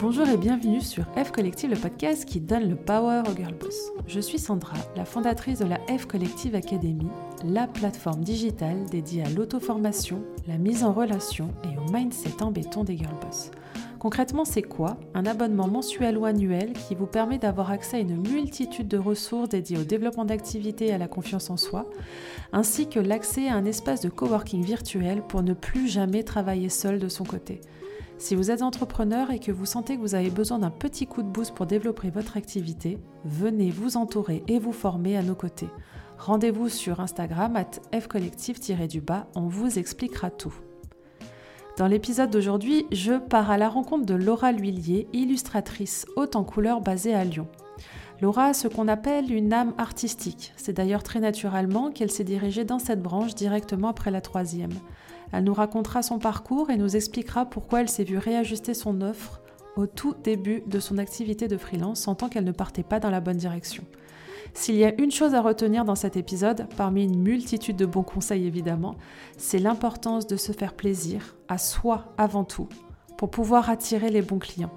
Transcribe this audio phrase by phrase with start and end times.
[0.00, 3.74] Bonjour et bienvenue sur F Collective, le podcast qui donne le power au girl boss.
[4.06, 7.08] Je suis Sandra, la fondatrice de la F Collective Academy,
[7.42, 12.84] la plateforme digitale dédiée à l'auto-formation, la mise en relation et au mindset en béton
[12.84, 13.50] des girl boss.
[13.98, 18.16] Concrètement, c'est quoi Un abonnement mensuel ou annuel qui vous permet d'avoir accès à une
[18.16, 21.88] multitude de ressources dédiées au développement d'activités et à la confiance en soi,
[22.52, 26.98] ainsi que l'accès à un espace de coworking virtuel pour ne plus jamais travailler seul
[26.98, 27.60] de son côté.
[28.18, 31.22] Si vous êtes entrepreneur et que vous sentez que vous avez besoin d'un petit coup
[31.22, 35.68] de boost pour développer votre activité, venez vous entourer et vous former à nos côtés.
[36.18, 40.54] Rendez-vous sur Instagram at fcollectif-du-bas, on vous expliquera tout.
[41.76, 46.80] Dans l'épisode d'aujourd'hui, je pars à la rencontre de Laura L'Huillier, illustratrice haute en couleur
[46.80, 47.48] basée à Lyon.
[48.22, 50.54] Laura a ce qu'on appelle une âme artistique.
[50.56, 54.72] C'est d'ailleurs très naturellement qu'elle s'est dirigée dans cette branche directement après la troisième.
[55.32, 59.42] Elle nous racontera son parcours et nous expliquera pourquoi elle s'est vue réajuster son offre
[59.76, 63.20] au tout début de son activité de freelance, sentant qu'elle ne partait pas dans la
[63.20, 63.84] bonne direction.
[64.54, 68.02] S'il y a une chose à retenir dans cet épisode, parmi une multitude de bons
[68.02, 68.94] conseils évidemment,
[69.36, 72.68] c'est l'importance de se faire plaisir, à soi avant tout,
[73.16, 74.72] pour pouvoir attirer les bons clients.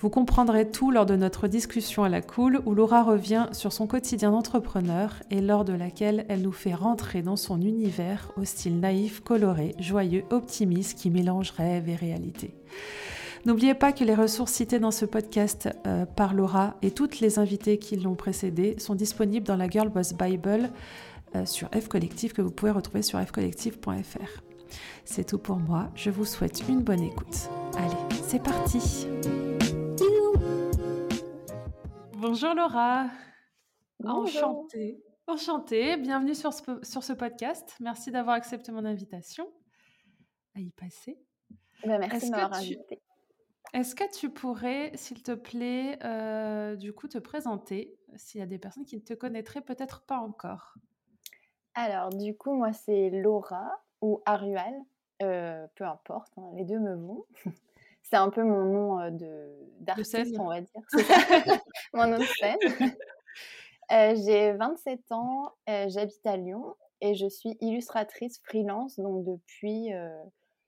[0.00, 3.86] Vous comprendrez tout lors de notre discussion à la cool où Laura revient sur son
[3.86, 8.80] quotidien d'entrepreneur et lors de laquelle elle nous fait rentrer dans son univers au style
[8.80, 12.54] naïf, coloré, joyeux, optimiste qui mélange rêve et réalité.
[13.46, 17.38] N'oubliez pas que les ressources citées dans ce podcast euh, par Laura et toutes les
[17.38, 20.70] invités qui l'ont précédé sont disponibles dans la Girl Boss Bible
[21.34, 24.42] euh, sur F Collective que vous pouvez retrouver sur fcollective.fr.
[25.04, 27.48] C'est tout pour moi, je vous souhaite une bonne écoute.
[27.76, 29.08] Allez, c'est parti
[32.12, 33.06] Bonjour Laura.
[33.98, 34.44] Bonjour.
[34.44, 35.02] Enchantée.
[35.26, 35.96] Enchantée.
[35.96, 37.74] Bienvenue sur ce, sur ce podcast.
[37.80, 39.50] Merci d'avoir accepté mon invitation
[40.54, 41.16] à y passer.
[41.86, 43.00] Bah, merci de m'avoir invitée.
[43.72, 48.46] Est-ce que tu pourrais, s'il te plaît, euh, du coup, te présenter s'il y a
[48.46, 50.74] des personnes qui ne te connaîtraient peut-être pas encore?
[51.74, 54.74] Alors, du coup, moi, c'est Laura ou Arual,
[55.22, 57.24] euh, peu importe, hein, les deux me vont.
[58.02, 60.82] C'est un peu mon nom euh, de d'artiste, on va dire.
[61.94, 62.58] Mon nom de scène.
[63.88, 70.22] J'ai 27 ans, j'habite à Lyon et je suis illustratrice freelance, donc depuis euh,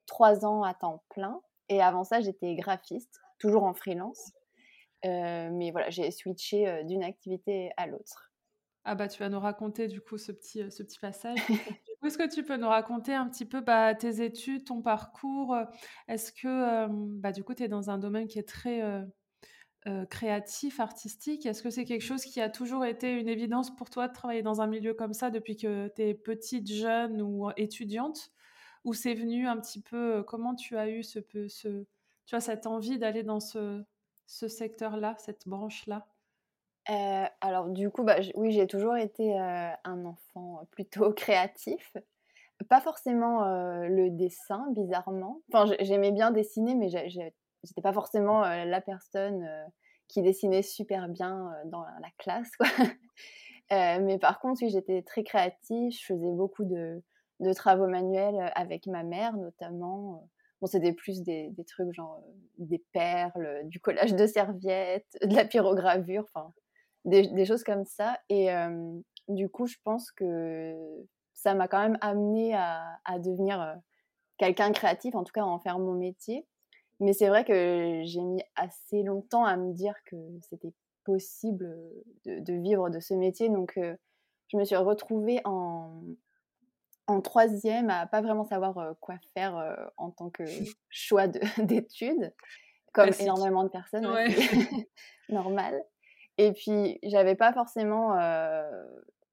[0.06, 1.41] trois ans à temps plein.
[1.69, 4.33] Et avant ça, j'étais graphiste, toujours en freelance.
[5.05, 8.33] Euh, mais voilà, j'ai switché euh, d'une activité à l'autre.
[8.84, 11.39] Ah bah tu vas nous raconter du coup ce petit, euh, ce petit passage.
[12.05, 15.56] Est-ce que tu peux nous raconter un petit peu bah, tes études, ton parcours
[16.09, 19.03] Est-ce que euh, bah, du coup tu es dans un domaine qui est très euh,
[19.87, 21.47] euh, créatif, artistique?
[21.47, 24.43] Est-ce que c'est quelque chose qui a toujours été une évidence pour toi de travailler
[24.43, 28.33] dans un milieu comme ça depuis que tu es petite, jeune ou étudiante?
[28.84, 31.69] Ou c'est venu un petit peu, euh, comment tu as eu ce, ce,
[32.26, 33.84] tu vois, cette envie d'aller dans ce,
[34.26, 36.06] secteur-là, cette branche-là?
[36.91, 41.97] Euh, alors du coup, bah, oui, j'ai toujours été euh, un enfant plutôt créatif.
[42.69, 43.44] Pas forcément
[43.88, 45.42] le dessin, bizarrement.
[45.53, 49.48] Enfin, j'ai- j'aimais bien dessiner, mais j'étais pas forcément la personne
[50.06, 52.53] qui dessinait super bien dans la, la classe,
[53.71, 55.92] mais par contre, oui, j'étais très créative.
[55.92, 57.03] Je faisais beaucoup de,
[57.42, 60.28] de travaux manuels euh, avec ma mère, notamment.
[60.60, 65.44] Bon, c'était plus des, trucs genre euh, des perles, du collage de serviettes, de la
[65.44, 66.53] pyrogravure, enfin
[67.04, 68.19] des, choses comme ça.
[68.28, 68.98] Et euh,
[69.28, 70.75] du coup, je pense que
[71.32, 73.74] ça m'a quand même amené à, devenir euh,
[74.38, 76.47] quelqu'un créatif, en tout cas à en faire mon métier.
[77.00, 80.72] Mais c'est vrai que j'ai mis assez longtemps à me dire que c'était
[81.04, 81.76] possible
[82.24, 83.48] de, vivre de ce métier.
[83.48, 83.97] Donc, euh,
[84.48, 86.03] je me suis retrouvée en,
[87.12, 90.45] en troisième à pas vraiment savoir quoi faire en tant que
[90.91, 92.33] choix de- d'études,
[92.93, 93.23] comme Classique.
[93.23, 94.89] énormément de personnes, ouais, Ouais.
[95.28, 95.83] normal.
[96.39, 98.62] Et puis, j'avais pas forcément, euh,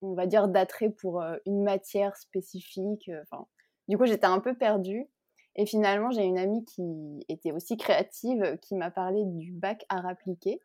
[0.01, 3.09] on va dire, d'attrait pour euh, une matière spécifique.
[3.23, 3.47] Enfin,
[3.87, 5.07] du coup, j'étais un peu perdue.
[5.55, 10.05] Et finalement, j'ai une amie qui était aussi créative, qui m'a parlé du bac art
[10.05, 10.61] appliqué.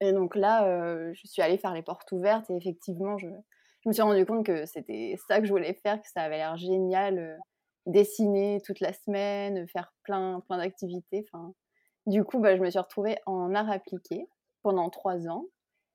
[0.00, 3.26] Et donc là, euh, je suis allée faire les portes ouvertes et effectivement, je,
[3.80, 6.36] je me suis rendu compte que c'était ça que je voulais faire, que ça avait
[6.38, 7.36] l'air génial, euh,
[7.86, 11.24] dessiner toute la semaine, faire plein, plein d'activités.
[11.32, 11.54] Enfin,
[12.06, 14.26] du coup, bah, je me suis retrouvée en art appliqué
[14.62, 15.46] pendant trois ans.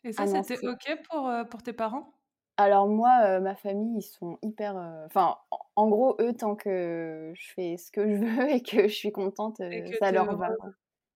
[0.03, 0.59] Et ça, c'était.
[0.67, 2.13] OK pour, euh, pour tes parents?
[2.57, 4.77] Alors moi, euh, ma famille, ils sont hyper...
[4.77, 8.61] euh, Enfin, en, en gros, eux, tant que je fais ce que je veux et
[8.61, 10.49] que je suis contente, Et euh, que ça leur va.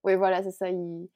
[0.04, 0.70] Oui, voilà, c'est ça.
[0.70, 1.10] Ils,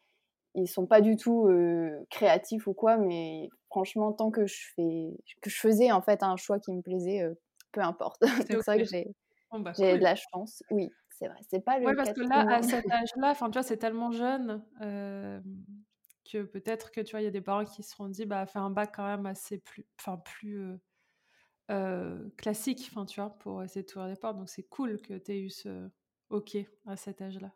[0.55, 5.17] ils sont pas du tout euh, créatifs ou quoi, mais franchement, tant que je fais,
[5.41, 7.33] que je faisais en fait un choix qui me plaisait, euh,
[7.71, 8.21] peu importe.
[8.47, 9.07] C'est vrai que j'ai
[9.51, 10.63] Bon, bah, de la chance.
[10.71, 11.39] Oui, c'est vrai.
[11.50, 13.63] C'est pas Ouais, le parce cas de que là, à cet âge-là, enfin, tu vois,
[13.63, 15.44] c'est tellement jeune, hem,
[16.31, 18.45] que peut-être que, tu vois, il y a des parents qui se seront dit: «Bah,
[18.45, 20.77] fais un bac quand même assez plus enfin, plus,
[22.38, 24.38] classique», enfin, tu vois, pour essayer de t'ouvrir des portes.
[24.38, 25.89] Donc c'est cool que tu aies eu ce
[26.29, 27.53] OK à cet âge-là.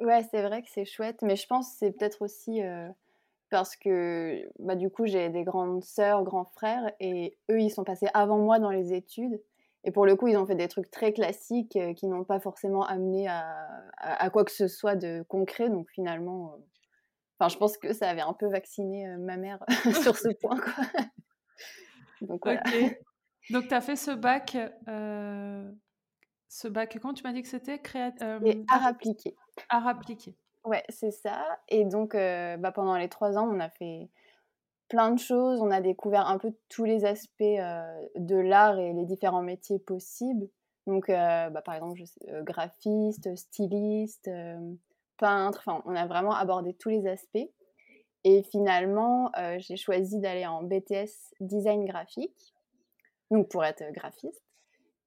[0.00, 2.60] Ouais, c'est vrai que c'est chouette, mais je pense que c'est peut-être aussi,
[3.50, 7.84] parce que, bah, du coup, j'ai des grandes sœurs, grands frères et eux, ils sont
[7.84, 9.40] passés avant moi dans les études
[9.84, 12.84] et pour le coup, ils ont fait des trucs très classiques, qui n'ont pas forcément
[12.84, 13.56] amené à
[13.96, 16.56] à à quoi que ce soit de concret donc finalement,
[17.38, 19.64] enfin, je pense que ça avait un peu vacciné, ma mère
[20.02, 20.84] sur ce point, quoi.
[22.20, 22.62] Donc voilà.
[23.50, 24.56] Donc tu as fait ce bac,
[26.48, 27.78] ce bac, comment tu m'as dit que c'était?
[27.80, 29.36] Créa hem, art appliqué.
[29.68, 30.36] arts appliqués.
[30.64, 34.10] Ouais, c'est ça et donc heu, bah, pendant les 3 ans, on a fait
[34.88, 35.60] plein de choses.
[35.62, 39.78] On a découvert un peu tous les aspects, heu, de l'art et les différents métiers
[39.80, 40.48] possibles.
[40.86, 44.30] Donc heu, bah, par exemple, je sais, graphiste, styliste,
[45.18, 47.50] peintre, enfin, on a vraiment abordé tous les aspects
[48.24, 52.54] et finalement, j'ai choisi d'aller en BTS design graphique,
[53.30, 54.42] donc pour être, graphiste,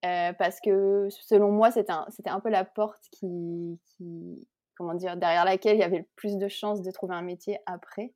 [0.06, 4.48] heu, parce que selon moi, c'était un peu la porte qui qui
[4.78, 5.18] comment dire?
[5.18, 8.14] Derrière laquelle il y avait le plus de chances de trouver un métier après.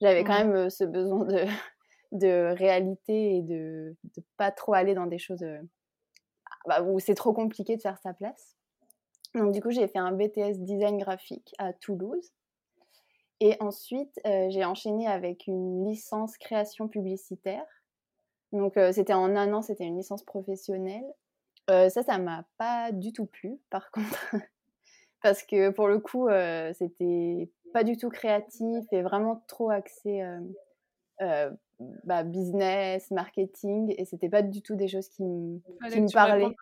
[0.00, 0.46] J'avais quand Ouais.
[0.46, 1.44] même, heu, ce besoin de
[2.12, 5.60] de réalité et de de pas trop aller dans des choses, heu,
[6.66, 8.56] bah, où c'est trop compliqué de faire sa place.
[9.34, 12.32] Donc du coup, j'ai fait un BTS design graphique à Toulouse
[13.40, 17.66] et ensuite, j'ai enchaîné avec une licence création publicitaire.
[18.52, 21.04] Donc heu, c'était en 1 an, c'était une licence professionnelle.
[21.70, 24.18] Heu, ça, ça m'a pas du tout plu par contre,
[25.22, 30.22] parce que pour le coup, heu, c'était pas du tout créatif et vraiment trop axé,
[32.04, 36.56] bah, business, marketing et c'était pas du tout des choses qui me qui me parlaient.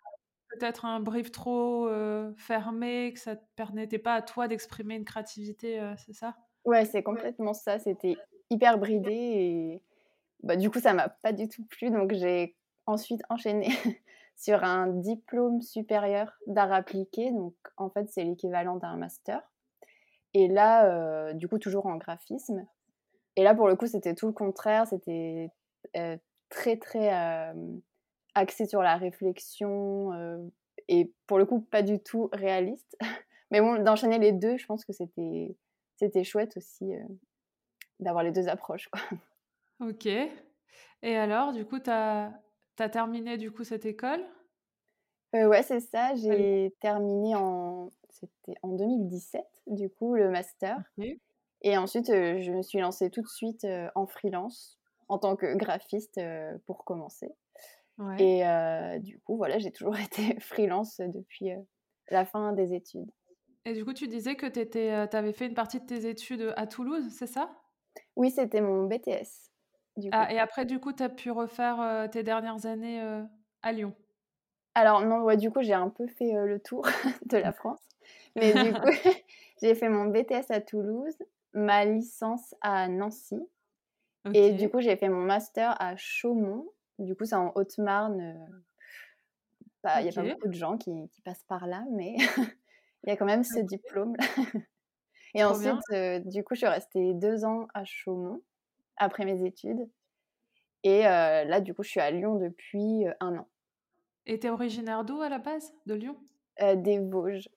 [0.49, 1.87] peut-être un brief trop,
[2.37, 6.37] fermé, que ça te permettait pas à toi d'exprimer une créativité, c'est ça?
[6.65, 9.83] Ouais, c'est complètement ça, c'était hyper bridé et
[10.43, 12.55] bah, du coup, ça m'a pas du tout plu donc j'ai
[12.85, 13.69] ensuite enchaîné
[14.35, 19.41] sur un diplôme supérieur d'art appliqué donc en fait, c'est l'équivalent d'un master
[20.33, 22.65] et là, heu, du coup, toujours en graphisme
[23.35, 25.51] et là, pour le coup, c'était tout le contraire, c'était,
[25.95, 27.81] heu, très, très, hem,
[28.35, 30.11] axé sur la réflexion,
[30.87, 32.97] et pour le coup, pas du tout réaliste.
[33.51, 36.93] Mais bon, d'enchaîner les 2, je pense que c'était chouette aussi,
[37.99, 38.89] d'avoir les 2 approches.
[39.81, 40.05] OK
[41.03, 42.41] et alors du coup, tu as
[42.91, 44.25] terminé du coup cette école?
[45.33, 50.93] Heu, ouais, c'est ça, j'ai terminé en c'était en 2017, du coup, le master
[51.63, 54.79] et ensuite, heu, je me suis lancée tout de suite, heu, en freelance,
[55.09, 57.29] en tant que graphiste, heu, pour commencer
[57.97, 58.43] Ouais et
[59.01, 61.51] du coup, voilà, j'ai toujours été freelance, depuis,
[62.11, 63.11] la fin des études.
[63.65, 66.67] et du coup, tu disais que tu avais fait une partie de tes études, à
[66.67, 67.51] Toulouse, c'est ça?
[68.15, 69.50] Oui, c'était mon BTS,
[69.97, 70.17] du coup.
[70.17, 73.01] Ah et après du coup, tu as pu refaire, tes dernières années,
[73.61, 73.93] à Lyon?
[74.73, 76.83] Alors non, ouais, du coup, j'ai un peu fait, le tour
[77.25, 77.81] de la France,
[78.35, 78.89] mais du coup,
[79.61, 81.17] j'ai fait mon BTS à Toulouse,
[81.53, 83.39] ma licence à Nancy
[84.33, 86.67] et du coup, j'ai fait mon master à Chaumont.
[86.99, 88.35] Du coup, c'est en Haute-Marne,
[89.83, 92.15] bah, il y a pas beaucoup de gens qui qui passent par là, mais
[93.03, 94.15] il y a quand même ce OK, diplôme
[95.33, 95.81] et trop ensuite,
[96.25, 98.41] du coup, je suis restée 2 ans à Chaumont
[99.01, 99.89] après mes études
[100.83, 103.49] et heu, là, du coup, je suis à Lyon depuis, heu, 1 an,
[104.25, 105.75] et tu es originaire d'où à la base?
[105.85, 106.17] De Lyon?
[106.59, 107.49] heu, des Vosges,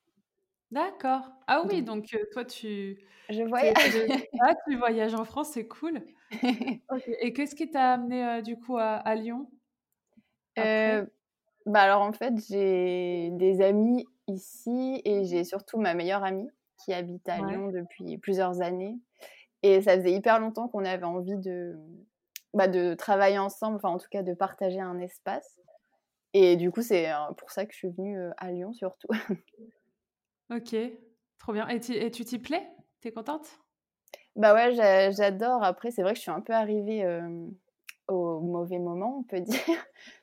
[0.70, 1.30] D'accord.
[1.46, 2.98] Ah oui, donc toi tu
[3.28, 3.96] je voyage.
[4.40, 6.04] ah tu voyages en France, c'est cool.
[7.20, 9.50] Et qu'est-ce qui t'a amené, du coup à à Lyon?
[10.56, 11.04] Après?
[11.66, 16.48] Bah, alors, en fait, j'ai des amis ici et j'ai surtout ma meilleure amie
[16.78, 17.42] qui habite à Ouais.
[17.42, 18.98] Lyon depuis plusieurs années
[19.64, 21.76] et ça faisait hyper longtemps qu'on avait envie de,
[22.54, 25.60] bah, de travailler ensemble, enfin, en tout cas, de partager un espace
[26.34, 29.08] et du coup, c'est, heu, pour ça que je suis venue, heu, à Lyon surtout.
[30.50, 30.74] OK,
[31.38, 32.66] trop bien et tu et tu t'y plais?
[33.00, 33.58] Tu es contente?
[34.36, 35.62] Bah, ouais, j'a j'adore.
[35.62, 37.54] Après, c'est vrai que je suis un peu arrivée, hem,
[38.08, 39.60] au mauvais moment, on peut dire,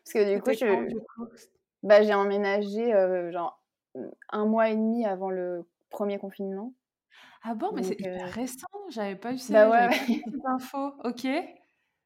[0.03, 1.27] parce que du coup, je du coup?
[1.83, 2.91] bah, j'ai emménagé,
[3.31, 3.61] genre,
[4.29, 6.73] 1 mois et demi avant le premier confinement
[7.43, 9.87] Ah bon, mais c'est donc hyper heu récent, j'avais pas eu Bah, ces ouais, vu
[9.87, 10.17] ouais.
[10.45, 10.93] infos.
[11.03, 11.27] OK.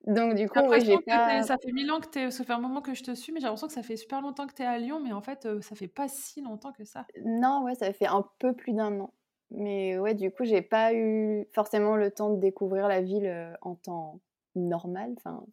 [0.07, 2.59] Donc du coup, j'ai pas ça fait 1000 ans que tu es ça fait un
[2.59, 4.61] moment que je te suis, mais j'ai l'impression que ça fait super longtemps que tu
[4.63, 7.07] es à Lyon, mais en fait, ça fait pas si longtemps que ça.
[7.23, 9.13] non, ouais, ça fait un peu plus d'1 an.
[9.51, 13.75] Mais ouais, du coup, j'ai pas eu forcément le temps de découvrir la ville, en
[13.75, 14.21] temps
[14.55, 15.45] normal, enfin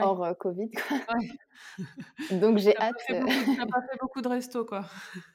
[0.00, 0.70] hors euh, Covid.
[0.70, 0.98] Quoi.
[1.08, 1.28] Ouais.
[2.30, 2.96] Donc j'ai pas hâte.
[3.10, 4.86] euh, beaucoup, t'as pas fait beaucoup de resto, quoi.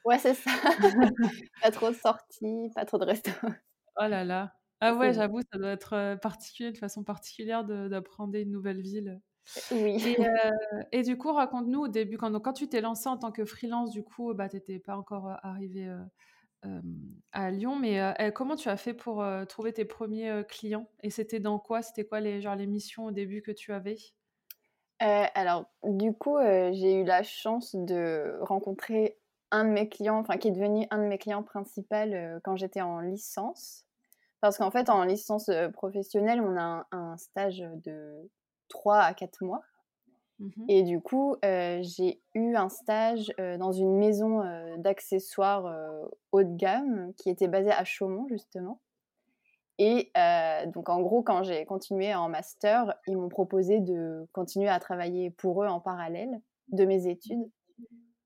[0.04, 0.50] Ouais, c'est ça.
[1.60, 3.30] Pas trop de sorties, pas trop de restos.
[3.96, 4.54] Oh là là.
[4.80, 8.80] Ah ouais, C'est j'avoue, ça doit être particulier, de façon particulière de- d'apprendre une nouvelle
[8.80, 9.20] ville.
[9.70, 9.98] oui.
[10.04, 10.50] Et, euh,
[10.92, 13.44] et du coup, raconte-nous au début, quand, donc, quand tu t'es lancée en tant que
[13.44, 15.88] freelance, du coup, bah, tu n'étais pas encore arrivée
[16.64, 16.82] euh,
[17.32, 20.88] à Lyon, mais eh, comment tu as fait pour trouver tes premiers clients?
[21.02, 21.82] Et c'était dans quoi?
[21.82, 23.96] C'était quoi les, genre, les missions au début que tu avais?
[25.02, 29.16] Euh, alors, du coup, euh, j'ai eu la chance de rencontrer
[29.50, 32.56] un de mes clients, enfin qui est devenu un de mes clients principaux euh, quand
[32.56, 33.84] j'étais en licence.
[34.40, 38.30] Parce qu'en fait, en licence professionnelle, on a un, un stage de
[38.68, 39.62] 3 à 4 mois.
[40.38, 40.64] Mhm.
[40.68, 44.44] Et du coup, j'ai eu un stage dans une maison
[44.76, 45.64] d'accessoires
[46.30, 48.78] haut de gamme qui était basée à Chaumont, justement.
[49.78, 54.68] Et euh, donc, en gros, quand j'ai continué en master, ils m'ont proposé de continuer
[54.68, 57.48] à travailler pour eux en parallèle de mes études.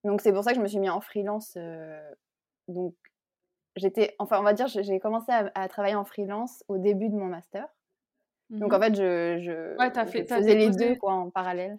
[0.04, 1.54] Donc, c'est pour ça que je me suis mis en freelance.
[1.56, 2.00] euh,
[2.68, 2.94] donc,
[3.76, 7.14] j'étais, enfin, on va dire, j'ai commencé à, à travailler en freelance au début de
[7.16, 7.68] mon master.
[8.50, 8.74] Donc, Mhm.
[8.74, 11.78] en fait, je, Ouais, fait- faisais les deux quoi, en parallèle.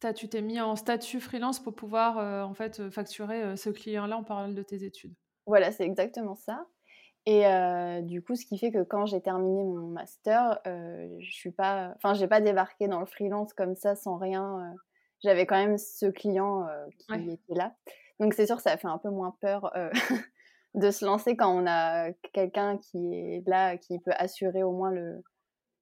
[0.00, 4.16] T'as- tu t'es mis en statut freelance pour pouvoir euh, en fait facturer ce client-là
[4.16, 5.14] en parallèle de tes études.
[5.46, 6.66] Voilà, c'est exactement ça.
[7.28, 11.30] Et euh, du coup, ce qui fait que quand j'ai terminé mon master, euh, je
[11.30, 14.72] suis pas, enfin, j'ai pas débarqué dans le freelance comme ça sans rien.
[14.72, 14.76] euh,
[15.22, 16.66] J'avais quand même ce client
[16.98, 17.32] qui Ouais.
[17.32, 17.74] était là.
[18.20, 19.72] Donc c'est sûr, ça a fait un peu moins peur
[20.74, 24.90] de se lancer quand on a quelqu'un qui est là, qui peut assurer au moins
[24.92, 25.22] le,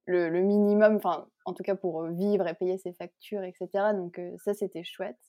[0.05, 3.93] le, le minimum, enfin, en tout cas pour vivre et payer ses factures, etc.
[3.93, 5.19] Donc ça, c'était chouette.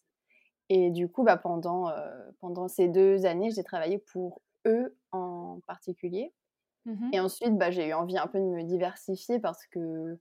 [0.68, 5.27] Et du coup, bah, pendant, euh, pendant ces deux années, j'ai travaillé pour eux en
[5.62, 6.32] particulier.
[6.84, 7.10] Mhm.
[7.12, 10.18] Et ensuite, bah, j'ai eu envie un peu de me diversifier parce que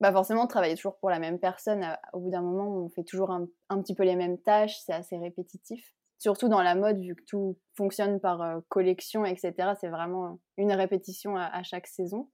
[0.00, 3.30] bah, forcément, travailler toujours pour la même personne, au bout d'un moment, on fait toujours
[3.30, 5.94] un, un petit peu les mêmes tâches, c'est assez répétitif.
[6.18, 9.74] Surtout dans la mode, vu que tout fonctionne par euh, collection, etc.
[9.80, 12.30] C'est vraiment une répétition à, à chaque saison.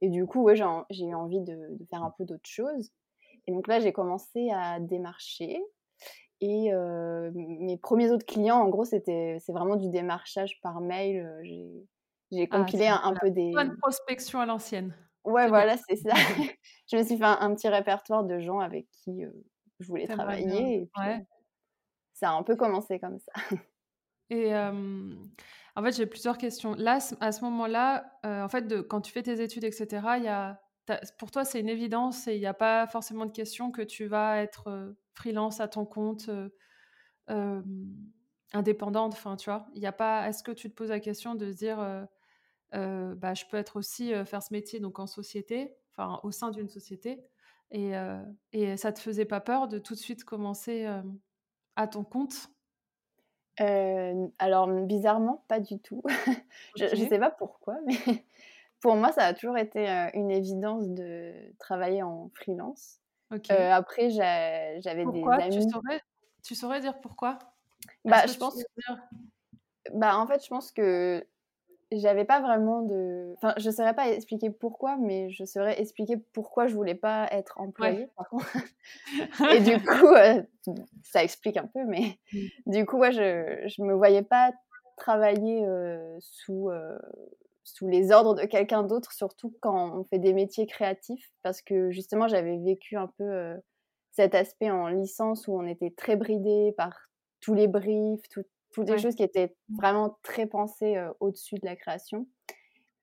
[0.00, 2.90] Et du coup, ouais, j'ai eu envie de, de faire un peu d'autres choses.
[3.46, 5.62] Et donc là, j'ai commencé à démarcher.
[6.44, 11.20] Et euh, mes premiers autres clients, en gros, c'était c'est vraiment du démarchage par mail.
[11.20, 11.40] Euh,
[12.32, 13.52] J'ai Ah, compilé c'est un, un peu des.
[13.54, 14.94] bonne prospection à l'ancienne.
[15.24, 16.12] Ouais, voilà, c'est ça.
[16.90, 19.30] je me suis fait un, un petit répertoire de gens avec qui euh,
[19.80, 20.82] je voulais travailler.
[20.82, 21.24] Et puis, Ouais.
[22.14, 23.32] ça a un peu commencé comme ça.
[24.30, 25.14] Et euh,
[25.76, 26.74] en fait, j'ai plusieurs questions.
[26.74, 30.28] Là, à ce moment-là, en fait, de, quand tu fais tes études, etc., il y
[30.28, 30.60] a,
[31.18, 34.06] pour toi, c'est une évidence et il n'y a pas forcément de question que tu
[34.06, 36.28] vas être euh, freelance à ton compte,
[37.30, 37.62] euh,
[38.52, 39.12] indépendante.
[39.14, 40.28] Enfin, tu vois, il a pas.
[40.28, 42.06] Est-ce que tu te poses la question de se dire,
[42.74, 46.50] euh, bah, je peux être aussi faire ce métier donc en société, enfin au sein
[46.50, 47.24] d'une société,
[47.70, 47.92] et,
[48.52, 50.86] et ça te faisait pas peur de tout de suite commencer
[51.76, 52.48] à ton compte?
[54.38, 56.02] Alors, bizarrement, pas du tout.
[56.76, 57.08] je, Ok.
[57.08, 57.94] sais pas pourquoi, mais
[58.84, 63.00] pour moi, ça a toujours été euh, une évidence de travailler en freelance.
[63.50, 65.38] Euh, après, j'a- j'avais des Pourquoi?
[65.38, 65.70] Tu amis.
[65.72, 66.02] saurais,
[66.42, 67.38] tu saurais dire pourquoi?
[68.04, 68.62] Bah, je pense,
[69.92, 71.26] bah, en fait, je pense que
[71.92, 73.34] j'avais pas vraiment de.
[73.36, 77.60] Enfin, je saurais pas expliquer pourquoi, mais je saurais expliquer pourquoi je voulais pas être
[77.60, 78.46] employée, par contre.
[79.50, 80.42] Et du coup, euh,
[81.02, 82.48] ça explique un peu, mais Mm.
[82.66, 84.52] du coup, ouais, je, je me voyais pas
[84.96, 86.98] travailler euh, sous, euh,
[87.64, 91.90] sous les ordres de quelqu'un d'autre, surtout quand on fait des métiers créatifs, parce que
[91.90, 93.56] justement, j'avais vécu un peu euh,
[94.12, 96.96] cet aspect en licence où on était très bridé par
[97.40, 101.66] tous les briefs, tout- toutes les choses qui étaient vraiment très pensées euh, au-dessus de
[101.66, 102.26] la création.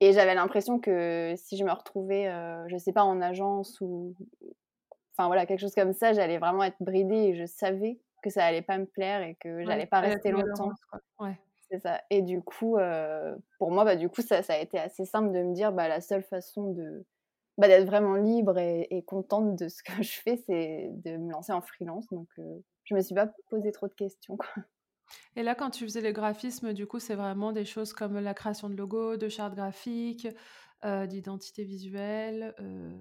[0.02, 4.16] Et j'avais l'impression que si je me retrouvais, euh, je sais pas, en agence ou
[5.18, 8.46] enfin voilà, quelque chose comme ça, j'allais vraiment être bridée et je savais que ça
[8.46, 10.72] allait pas me plaire et que j'allais Ouais, pas rester longtemps.
[11.20, 11.38] Ouais.
[11.72, 12.02] C'est ça.
[12.10, 15.32] Et du coup, euh, pour moi, bah, du coup, ça, ça a été assez simple
[15.32, 17.06] de me dire, bah, la seule façon de
[17.58, 21.32] bah, d'être vraiment libre et, et contente de ce que je fais, c'est de me
[21.32, 22.08] lancer en freelance.
[22.12, 24.38] Donc, euh, je me suis pas posé trop de questions.
[24.38, 24.64] Quoi.
[25.36, 28.34] Et là, quand tu faisais le graphisme, du coup, c'est vraiment des choses comme la
[28.34, 30.28] création de logos, de chartes graphiques,
[30.86, 32.92] euh, d'identité visuelle, euh,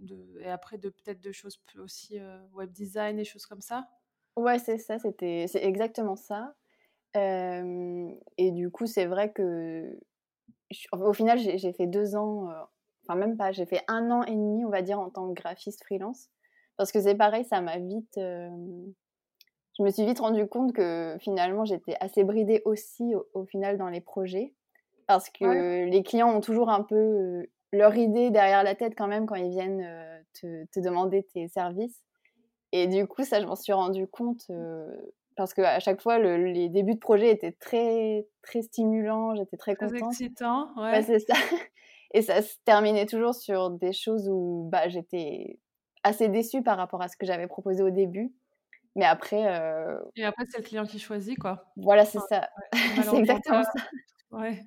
[0.00, 2.18] de- et après de peut-être de choses aussi
[2.52, 3.88] web design et choses comme ça?
[4.36, 6.54] Ouais, c'est ça, c'était, c'est exactement ça.
[7.16, 9.98] Euh, et du coup, c'est vrai que
[10.70, 12.54] je- au final, j'ai fait deux ans, euh,
[13.06, 15.34] enfin même pas, j'ai fait un an et demi, on va dire, en tant que
[15.40, 16.30] graphiste freelance.
[16.76, 18.18] Parce que c'est pareil, ça m'a vite.
[18.18, 18.50] euh,
[19.78, 23.78] je me suis vite rendu compte que finalement, j'étais assez bridée aussi au, au final
[23.78, 24.54] dans les projets.
[25.06, 25.90] Parce que Ouais.
[25.90, 29.50] les clients ont toujours un peu leur idée derrière la tête quand même quand ils
[29.50, 29.86] viennent
[30.34, 32.02] te, te, demander tes services.
[32.72, 34.50] Et du coup, ça, je m'en suis rendu compte
[35.36, 39.74] parce qu'à chaque fois, le, les débuts de projet étaient très, très stimulants, j'étais très
[39.74, 39.98] contente.
[39.98, 41.02] Très excitant, ouais.
[41.02, 41.34] c'est ça.
[42.14, 45.58] Et ça se terminait toujours sur des choses où bah, j'étais
[46.02, 48.32] assez déçue par rapport à ce que j'avais proposé au début.
[48.96, 49.46] Mais après.
[49.46, 49.98] Euh...
[50.16, 51.72] Et après, c'est le client qui choisit, quoi.
[51.76, 52.50] Voilà, c'est ça.
[52.72, 52.72] Ouais,
[53.02, 53.82] c'est exactement ça.
[54.30, 54.62] Ouais.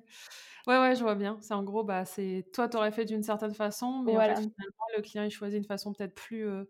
[0.66, 1.38] Ouais, ouais, je vois bien.
[1.40, 4.32] C'est en gros, bah, c'est toi, tu aurais fait d'une certaine façon, mais voilà.
[4.32, 6.48] en fait, finalement, le client, il choisit une façon peut-être plus.
[6.48, 6.64] Euh,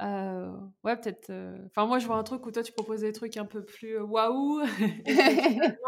[0.00, 0.50] euh,
[0.82, 1.32] ouais, peut-être.
[1.66, 3.98] Enfin, moi, je vois un truc où toi, tu proposes des trucs un peu plus
[3.98, 4.60] waouh.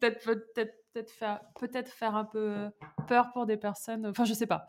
[0.00, 2.70] peut-être, peut-être, peut-être faire, peut-être faire un peu
[3.08, 4.06] peur pour des personnes.
[4.06, 4.66] Enfin, je sais pas.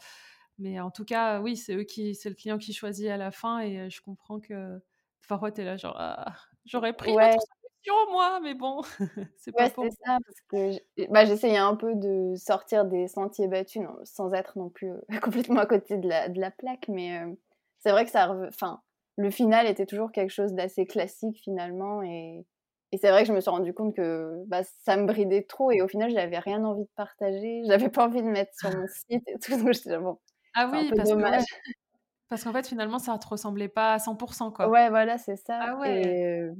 [0.57, 3.31] Mais en tout cas, oui, c'est eux qui, c'est le client qui choisit à la
[3.31, 4.79] fin, et je comprends que
[5.27, 6.33] parfois, tu es là, genre, ah,
[6.65, 7.31] j'aurais pris ouais.
[7.31, 7.45] notre
[7.83, 8.81] solution, moi, mais bon,
[9.37, 13.07] c'est pas ouais, pour c'est ça, parce que bah, j'essayais un peu de sortir des
[13.07, 16.87] sentiers battus, non, sans être non plus complètement à côté de la, de la plaque,
[16.87, 17.33] mais euh,
[17.79, 18.81] c'est vrai que ça, enfin,
[19.17, 22.45] le final était toujours quelque chose d'assez classique finalement, et,
[22.91, 25.71] et c'est vrai que je me suis rendu compte que bah, ça me bridait trop,
[25.71, 28.85] et au final, j'avais rien envie de partager, j'avais pas envie de mettre sur mon
[29.09, 30.17] site et tout, donc j'étais bon.
[30.53, 31.43] Ah oui, parce dommage.
[31.43, 31.55] que
[32.29, 34.69] parce qu'en fait, finalement, ça te ressemblait pas à 100%, quoi.
[34.69, 35.59] Ouais, voilà, c'est ça.
[35.61, 36.01] Ah ouais.
[36.01, 36.53] Et euh,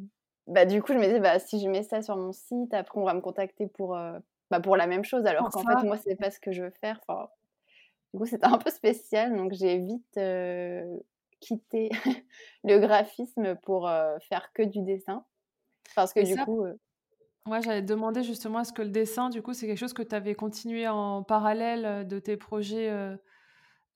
[0.47, 2.99] bah, du coup, je me disais, bah, si je mets ça sur mon site, après,
[2.99, 4.19] on va me contacter pour, euh,
[4.51, 6.73] bah, pour la même chose, alors qu'en fait, moi, c'est pas ce que je veux
[6.81, 6.99] faire.
[7.07, 7.29] Enfin,
[8.13, 10.97] du coup, c'était un peu spécial, donc j'ai vite euh,
[11.45, 11.89] quitté
[12.63, 13.89] le graphisme pour
[14.29, 15.25] faire que du dessin?
[15.95, 16.65] Parce que Et du ça, coup.
[17.45, 20.01] Moi, j'allais te demander justement, est-ce que le dessin, du coup, c'est quelque chose que
[20.01, 22.89] tu avais continué en parallèle de tes projets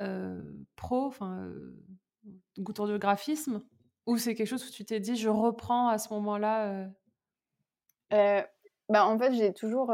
[0.02, 0.42] euh,
[0.76, 1.52] pro, enfin,
[2.66, 3.64] autour du graphisme,
[4.06, 6.90] ou c'est quelque chose où tu t'es dit, je reprends à ce moment-là
[8.12, 9.94] bah, En fait, j'ai toujours,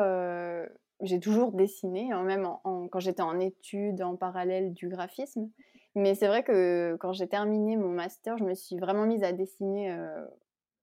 [1.02, 5.50] j'ai toujours dessiné, hein, même en, en, quand j'étais en études en parallèle du graphisme.
[5.96, 9.32] Mais c'est vrai que quand j'ai terminé mon master, je me suis vraiment mise à
[9.32, 9.98] dessiner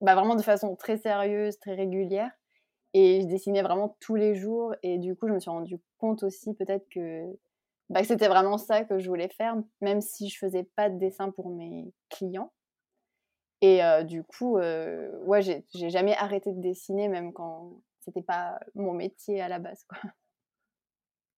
[0.01, 2.31] bah, vraiment de façon très sérieuse, très régulière.
[2.93, 4.75] Et je dessinais vraiment tous les jours.
[4.83, 7.23] Et du coup, je me suis rendu compte aussi peut-être que,
[7.89, 11.31] bah, c'était vraiment ça que je voulais faire, même si je faisais pas de dessin
[11.31, 12.51] pour mes clients.
[13.61, 18.59] Et euh, du coup, euh, ouais, j'ai jamais arrêté de dessiner, même quand c'était pas
[18.75, 19.85] mon métier à la base.
[19.87, 19.99] Quoi.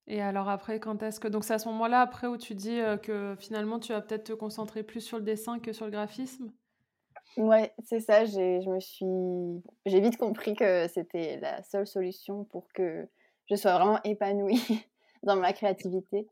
[0.07, 1.27] Et alors après, quand est-ce que...
[1.27, 4.33] Donc c'est à ce moment-là, après, où tu dis que finalement, tu vas peut-être te
[4.33, 6.51] concentrer plus sur le dessin que sur le graphisme?
[7.37, 8.25] Ouais, c'est ça.
[8.25, 13.07] Je me suis, j'ai vite compris que c'était la seule solution pour que
[13.49, 14.61] je sois vraiment épanouie
[15.23, 16.27] dans ma créativité.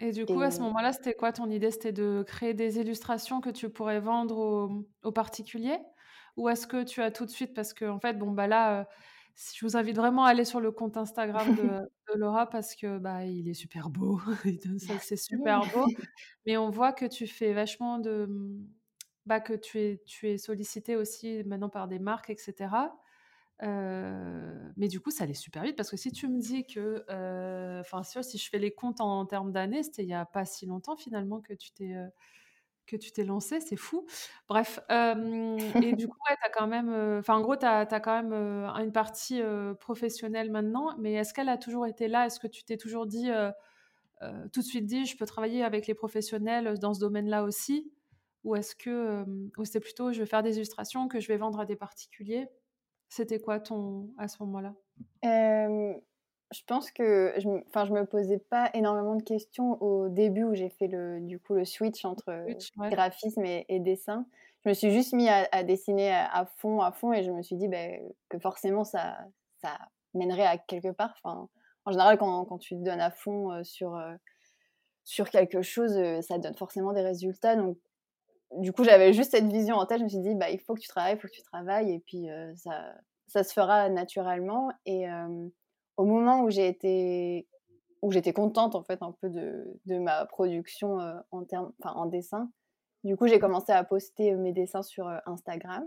[0.00, 0.46] Et du coup, et...
[0.46, 1.70] à ce moment-là, c'était quoi ton idée?
[1.70, 5.78] C'était de créer des illustrations que tu pourrais vendre aux, aux particuliers?
[6.36, 8.88] Ou est-ce que tu as tout de suite, parce que en fait, bon bah là,
[9.36, 12.98] je vous invite vraiment à aller sur le compte Instagram de, de Laura parce que
[12.98, 14.20] bah il est super beau,
[15.00, 15.86] c'est super beau.
[16.46, 18.28] Mais on voit que tu fais vachement de
[19.26, 22.90] bah, que tu es, tu es sollicité aussi maintenant par des marques, etc.
[23.62, 27.04] Euh, mais du coup, ça allait super vite parce que si tu me dis que,
[27.80, 30.44] enfin, si je fais les comptes en, en termes d'années, c'était il n'y a pas
[30.44, 32.08] si longtemps finalement que tu t'es euh,
[32.86, 34.06] que tu t'es lancé, c'est fou.
[34.48, 37.80] Bref, euh, et du coup, ouais, tu as quand même, enfin, en gros, tu as,
[37.80, 39.40] as, quand même une partie
[39.80, 42.26] professionnelle maintenant, mais est-ce qu'elle a toujours été là?
[42.26, 43.30] Est-ce que tu t'es toujours dit,
[44.52, 47.92] tout de suite dit, je peux travailler avec les professionnels dans ce domaine-là aussi?
[48.44, 49.24] Ou est-ce que
[49.56, 52.48] ou c'était plutôt je vais faire des illustrations que je vais vendre à des particuliers?
[53.08, 54.74] C'était quoi ton à ce moment-là?
[56.52, 60.54] Je pense que je, enfin, je me posais pas énormément de questions au début où
[60.54, 62.90] j'ai fait le du coup le switch entre switch, ouais.
[62.90, 64.26] graphisme et, et, dessin.
[64.64, 67.30] Je me suis juste mis à, à dessiner à, à, fond, à fond, et je
[67.30, 69.18] me suis dit ben, que forcément ça
[69.60, 69.78] ça
[70.14, 71.14] mènerait à quelque part.
[71.22, 71.48] Enfin,
[71.84, 74.14] en général, quand, quand tu te donnes à fond euh, sur euh,
[75.04, 77.56] sur quelque chose, ça donne forcément des résultats.
[77.56, 77.76] Donc
[78.56, 79.98] du coup, j'avais juste cette vision en tête.
[79.98, 81.92] Je me suis dit, bah, il faut que tu travailles, il faut que tu travailles,
[81.92, 82.94] et puis euh, ça,
[83.26, 84.70] ça se fera naturellement.
[84.86, 85.48] Et euh,
[85.96, 87.48] au moment où j'ai été,
[88.02, 91.94] où j'étais contente en fait un peu de, de ma production euh, en termes, enfin
[91.94, 92.50] en dessin,
[93.04, 95.84] du coup, j'ai commencé à poster mes dessins sur Instagram,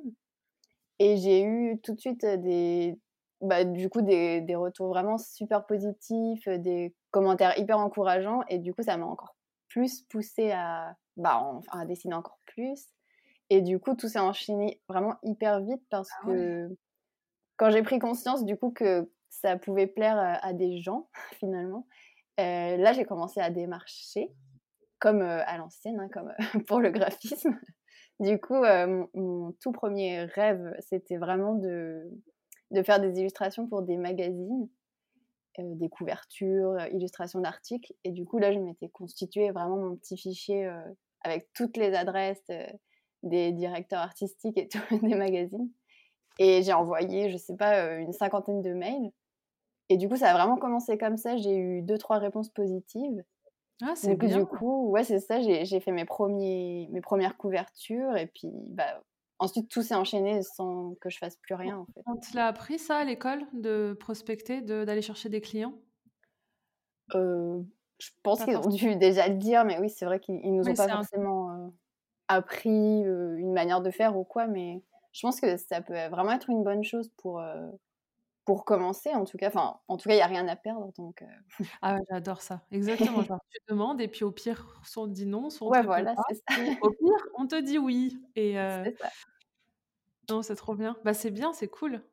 [1.00, 3.00] et j'ai eu tout de suite des,
[3.42, 8.74] bah, du coup, des, des retours vraiment super positifs, des commentaires hyper encourageants, et du
[8.74, 9.36] coup, ça m'a encore
[9.70, 12.88] plus poussé à bah, à dessiner encore plus.
[13.50, 16.70] Et du coup, tout s'est enchaîné vraiment hyper vite parce ah que
[17.58, 21.10] quand j'ai pris conscience du coup que ça pouvait plaire à des gens
[21.40, 21.88] finalement,
[22.38, 24.32] là j'ai commencé à démarcher
[25.00, 26.34] comme à l'ancienne, hein, comme
[26.68, 27.60] pour le graphisme.
[28.20, 28.62] Du coup,
[29.14, 32.10] mon, tout premier rêve, c'était vraiment de,
[32.84, 34.70] faire des illustrations pour des magazines
[35.58, 37.94] des couvertures, illustrations d'articles.
[38.04, 40.70] Et du coup, là, je m'étais constitué vraiment mon petit fichier
[41.22, 42.46] avec toutes les adresses
[43.24, 44.68] des directeurs artistiques et
[45.02, 45.70] des magazines.
[46.40, 49.12] Et j'ai envoyé, je sais pas, une cinquantaine de mails.
[49.90, 51.38] Et du coup, ça a vraiment commencé comme ça.
[51.38, 53.24] J'ai eu deux, trois réponses positives.
[53.82, 54.40] Ah, c'est bien.
[54.40, 55.42] Du coup, ouais, c'est ça.
[55.42, 58.18] J'ai fait mes, premiers, mes premières couvertures.
[58.18, 59.04] Et puis, bah,
[59.38, 62.02] ensuite, tout s'est enchaîné sans que je fasse plus rien, en fait.
[62.08, 65.74] On te l'a appris, ça, à l'école, de prospecter, d'aller chercher des clients?
[67.14, 67.62] Euh,
[68.00, 70.74] Je pense qu'ils ont dû déjà le dire, mais oui, c'est vrai qu'ils nous ont
[70.74, 71.72] pas forcément
[72.28, 74.48] appris une manière de faire ou quoi.
[74.48, 74.82] Mais
[75.16, 77.42] je pense que ça peut vraiment être une bonne chose pour
[78.46, 79.48] pour commencer, en tout cas.
[79.48, 80.94] Enfin, en tout cas, il n'y a rien à perdre.
[80.98, 81.26] Donc, euh.
[81.82, 82.62] Ah, j'adore ça.
[82.72, 83.24] Exactement.
[83.24, 85.86] tu demandes et puis au pire, soit on te dit non, soit on ouais, te
[85.88, 86.62] voilà, c'est ça.
[86.82, 88.20] Au pire, on te dit oui.
[88.36, 88.84] Et euh...
[88.86, 89.10] C'est ça.
[90.30, 90.96] Non, c'est trop bien.
[91.04, 92.04] Bah, c'est bien, c'est cool.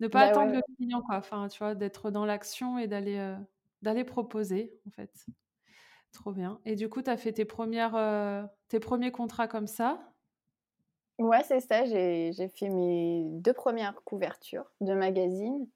[0.00, 1.16] Ne pas bah, attendre le client, quoi.
[1.16, 3.36] Enfin, tu vois, d'être dans l'action et d'aller euh,
[3.82, 5.26] d'aller proposer, en fait.
[6.12, 6.60] Trop bien.
[6.64, 10.12] Et du coup, tu as fait tes, premières, euh, tes premiers contrats comme ça?
[11.18, 11.84] Ouais, c'est ça.
[11.84, 15.66] J'ai fait mes deux premières couvertures de magazines.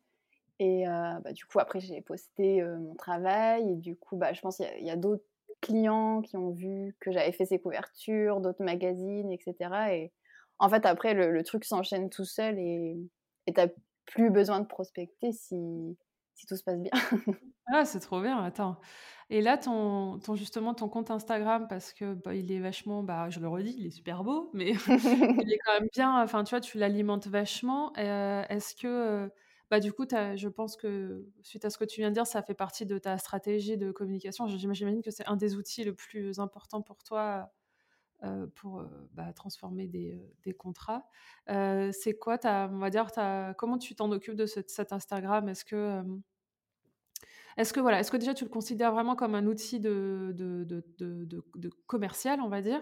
[0.60, 3.72] Et euh, bah, du coup, après, j'ai posté euh, mon travail.
[3.72, 5.24] Et du coup, bah, je pense qu'il y a, d'autres
[5.60, 9.94] clients qui ont vu que j'avais fait ces couvertures, d'autres magazines, etc.
[9.96, 10.12] Et
[10.58, 12.96] en fait, après, le, truc s'enchaîne tout seul et
[13.46, 13.68] tu n'as
[14.06, 15.96] plus besoin de prospecter si,
[16.34, 16.92] si tout se passe bien.
[17.72, 18.42] ah, c'est trop bien.
[18.42, 18.78] Attends.
[19.30, 23.40] Et là, ton, justement, ton compte Instagram, parce que bah, il est vachement, bah, je
[23.40, 24.72] le redis, il est super beau, mais
[25.46, 27.92] il est quand même bien, enfin, tu vois, tu l'alimentes vachement.
[27.96, 29.28] Euh, est-ce que, euh,
[29.70, 32.42] bah, du coup, je pense que suite à ce que tu viens de dire, ça
[32.42, 34.46] fait partie de ta stratégie de communication.
[34.48, 37.50] J'imagine que c'est un des outils le plus important pour toi
[38.54, 41.08] pour bah, transformer des, des contrats.
[41.46, 43.08] c'est quoi, on va dire,
[43.56, 45.48] comment tu t'en occupes de cet Instagram?
[45.48, 46.04] Est-ce que
[47.56, 50.34] est-ce que, voilà, est-ce que déjà tu le considères vraiment comme un outil de,
[51.86, 52.80] commercial, on va dire?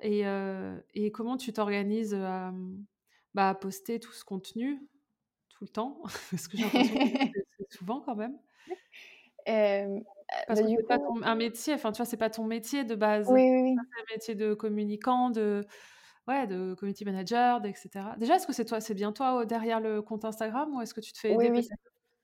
[0.00, 0.78] Et, euh,
[1.14, 2.52] comment tu t'organises à,
[3.34, 4.78] bah, poster tout ce contenu
[5.48, 6.00] tout le temps?
[6.30, 8.38] Parce que j'ai l'impression que c'est souvent quand même.
[9.48, 10.00] Euh,
[10.46, 12.94] Parce bah, que c'est pas un métier, enfin tu vois, c'est pas ton métier de
[12.94, 13.28] base.
[13.30, 13.76] Oui, oui, oui.
[13.76, 15.64] C'est un métier de communicant, de,
[16.26, 17.90] ouais, de community manager, etc.
[18.18, 21.00] Déjà, est-ce que c'est toi, c'est bien toi derrière le compte Instagram ou est-ce que
[21.00, 21.68] tu te fais aider oui,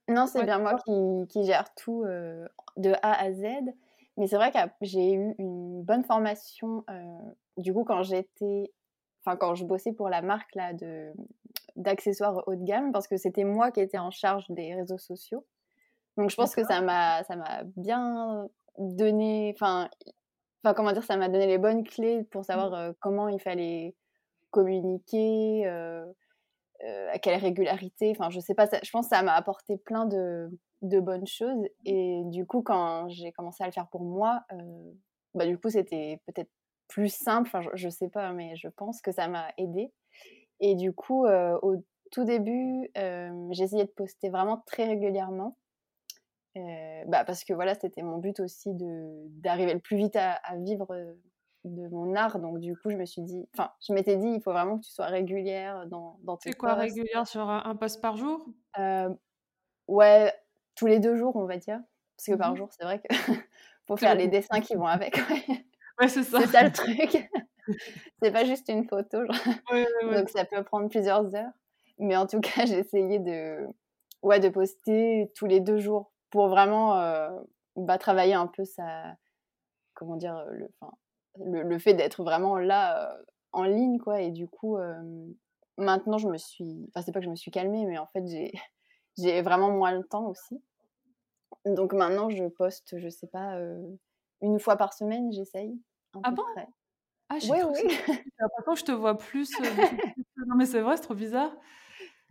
[0.09, 3.45] non, c'est bien moi qui, qui, gère tout de A à Z.
[4.17, 6.85] Mais c'est vrai que j'ai eu une bonne formation,
[7.57, 8.71] du coup, quand j'étais.
[9.25, 11.13] Enfin, quand je bossais pour la marque là, de,
[11.77, 15.45] d'accessoires haut de gamme, parce que c'était moi qui étais en charge des réseaux sociaux.
[16.17, 18.47] Donc, je pense que ça m'a, ça m'a bien
[18.77, 19.53] donné.
[19.55, 19.89] Enfin,
[20.63, 22.45] enfin, comment dire, ça m'a donné les bonnes clés pour mmh.
[22.45, 23.95] savoir comment il fallait
[24.51, 25.67] communiquer
[26.85, 28.11] euh, à quelle régularité.
[28.11, 30.49] Enfin, je sais pas, je pense que ça m'a apporté plein de,
[30.81, 31.65] de, bonnes choses.
[31.85, 34.91] Et du coup, quand j'ai commencé à le faire pour moi, euh,
[35.33, 36.49] bah, du coup, c'était peut-être
[36.89, 37.47] plus simple.
[37.53, 39.93] Enfin, je, sais pas, mais je pense que ça m'a aidé.
[40.59, 41.75] Et du coup, euh, au
[42.11, 42.91] tout début,
[43.51, 45.55] essayé de poster vraiment très régulièrement.
[46.55, 50.95] Bah, parce que voilà, c'était mon but aussi d'arriver le plus vite à, à vivre
[51.63, 52.39] de mon art.
[52.39, 54.83] Donc, du coup, je me suis dit, enfin, je m'étais dit, il faut vraiment que
[54.83, 58.45] tu sois régulière dans, dans tes C'est quoi régulière sur un, post par jour?
[58.77, 59.09] Euh,
[59.87, 60.33] Ouais,
[60.75, 61.79] tous les deux jours, on va dire.
[62.17, 63.07] Parce que par mmh jour, c'est vrai que
[63.87, 65.17] faut faire les dessins qui vont avec.
[65.99, 66.39] Ouais, c'est ça.
[66.41, 67.29] C'est ça le truc.
[68.21, 69.19] c'est pas juste une photo.
[70.03, 71.51] Donc, ça peut prendre plusieurs heures.
[71.99, 73.67] Mais en tout cas, j'ai essayé de,
[74.21, 77.29] ouais, de poster tous les deux jours pour vraiment euh,
[77.75, 79.15] bah, travailler un peu ça
[79.93, 80.43] comment dire
[81.37, 83.15] le, le, fait d'être vraiment là
[83.51, 84.19] en ligne, quoi.
[84.21, 84.77] Et du coup,
[85.77, 86.87] maintenant, je me suis.
[86.89, 88.51] Enfin, c'est pas que je me suis calmée, mais en fait, j'ai,
[89.19, 90.59] j'ai vraiment moins le temps aussi.
[91.65, 93.59] Donc maintenant, je poste, je sais pas,
[94.41, 95.79] une fois par semaine, j'essaye.
[96.23, 96.43] Ah bon?
[97.29, 97.81] Ah, j'ai oui, oui.
[98.65, 99.51] Par je te vois plus.
[100.47, 101.51] non, mais c'est vrai, c'est trop bizarre.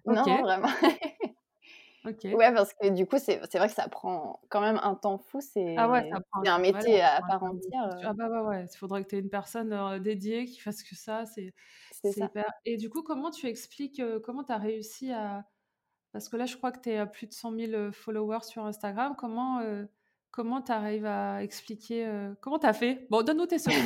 [0.05, 0.69] Non, vraiment.
[2.05, 5.41] Ouais, parce que du coup, c'est vrai que ça prend quand même un temps fou.
[5.41, 6.11] C'est ah ouais,
[6.47, 7.97] un métier à part entière.
[8.03, 8.67] Ah bah ouais, ouais.
[8.73, 11.25] Il faudrait que tu aies une personne dédiée qui fasse que ça.
[11.27, 11.53] C'est
[12.05, 12.45] hyper...
[12.65, 15.45] Et du coup, comment tu expliques, comment tu as réussi à.
[16.13, 18.65] Parce que là, je crois que tu es à plus de 100 000 followers sur
[18.67, 19.15] Instagram.
[19.17, 19.63] Comment
[20.31, 22.11] comment tu arrives à expliquer.
[22.41, 23.07] comment tu as fait?
[23.11, 23.81] Bon, donne-nous tes secrets.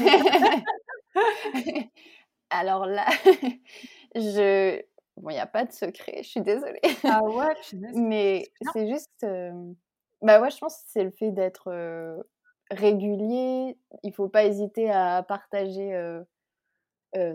[2.51, 3.07] Alors là,
[4.15, 4.81] je
[5.17, 6.81] Bon, il n'y a pas de secret, je suis désolée.
[7.05, 7.55] Ah ouais,
[7.95, 9.27] Mais c'est juste.
[10.23, 12.25] Bah ouais, je pense que c'est le fait d'être
[12.71, 13.79] régulier.
[14.03, 16.23] Il faut pas hésiter à partager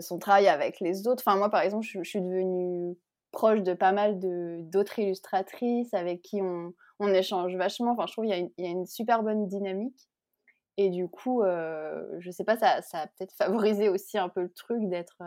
[0.00, 1.22] son travail avec les autres.
[1.26, 2.96] Enfin, moi, par exemple, je, suis devenue
[3.32, 7.92] proche de pas mal d'autres illustratrices avec qui on, on, échange vachement.
[7.92, 10.08] Enfin, je trouve qu'il y, y, a une super bonne dynamique.
[10.76, 14.52] Et du coup, je sais pas, ça, ça a peut-être favorisé aussi un peu le
[14.52, 15.18] truc d'être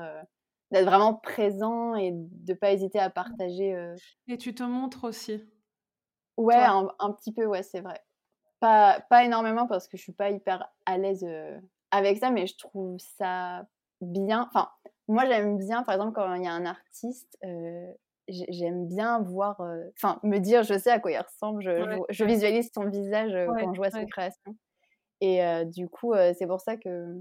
[0.75, 3.75] d'être vraiment présent et de pas hésiter à partager.
[4.27, 5.43] Et tu te montres aussi.
[6.37, 8.01] Ouais, un, un, petit peu, ouais, c'est vrai.
[8.59, 11.25] Pas, pas énormément parce que je suis pas hyper à l'aise
[11.91, 13.65] avec ça, mais je trouve ça
[14.01, 14.49] bien.
[14.49, 14.69] Enfin,
[15.07, 17.37] moi, j'aime bien, par exemple, quand il y a un artiste,
[18.27, 19.61] j'aime bien voir,
[19.97, 23.73] enfin, me dire, je sais à quoi il ressemble, je, je, visualise son visage quand
[23.73, 24.57] je vois ses créations.
[25.21, 27.15] Et du coup, c'est pour ça que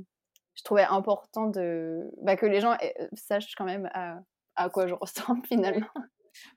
[0.55, 2.77] je trouvais important de, bah, que les gens
[3.13, 4.19] sachent quand même à,
[4.57, 5.87] à quoi je ressemble finalement.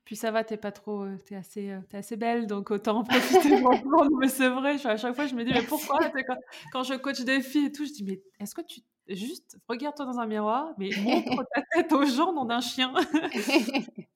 [0.05, 3.61] Puis ça va, t'es pas trop, t'es assez, es assez belle, donc autant en profiter
[4.19, 6.37] Mais c'est vrai, à chaque fois, je me dis, mais pourquoi quand,
[6.71, 10.05] quand, je coach des filles et tout, je dis, mais est-ce que tu juste regarde-toi
[10.05, 12.93] dans un miroir, mais montre ta tête aux gens, dans un chien.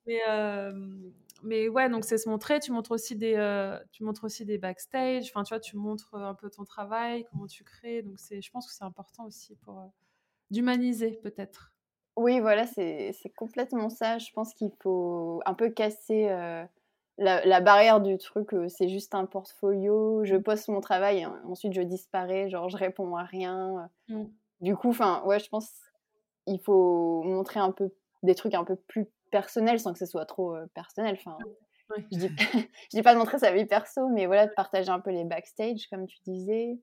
[0.06, 0.22] mais,
[1.44, 2.60] mais ouais, donc c'est se montrer.
[2.60, 3.34] Tu montres aussi des,
[3.92, 5.30] tu montres aussi des backstage.
[5.30, 8.02] Enfin, tu vois, tu montres un peu ton travail, comment tu crées.
[8.02, 9.92] Donc c'est, je pense que c'est important aussi pour
[10.50, 11.72] d'humaniser peut-être.
[12.18, 14.18] Oui, voilà, c'est complètement ça.
[14.18, 16.30] Je pense qu'il faut un peu casser
[17.18, 18.50] la, barrière du truc.
[18.68, 20.24] c'est juste un portfolio.
[20.24, 20.44] Je mmh.
[20.44, 22.50] poste mon travail, ensuite je disparais.
[22.50, 23.90] Genre, je réponds à rien.
[24.10, 24.24] Mmh.
[24.62, 25.72] Du coup, enfin, ouais, je pense
[26.48, 27.92] il faut montrer un peu
[28.24, 31.18] des trucs un peu plus personnels sans que ce soit trop personnel.
[31.20, 31.38] Enfin,
[32.12, 32.30] je, dis,
[32.92, 35.88] dis pas de montrer sa vie perso, mais voilà, de partager un peu les backstage,
[35.90, 36.78] comme tu disais.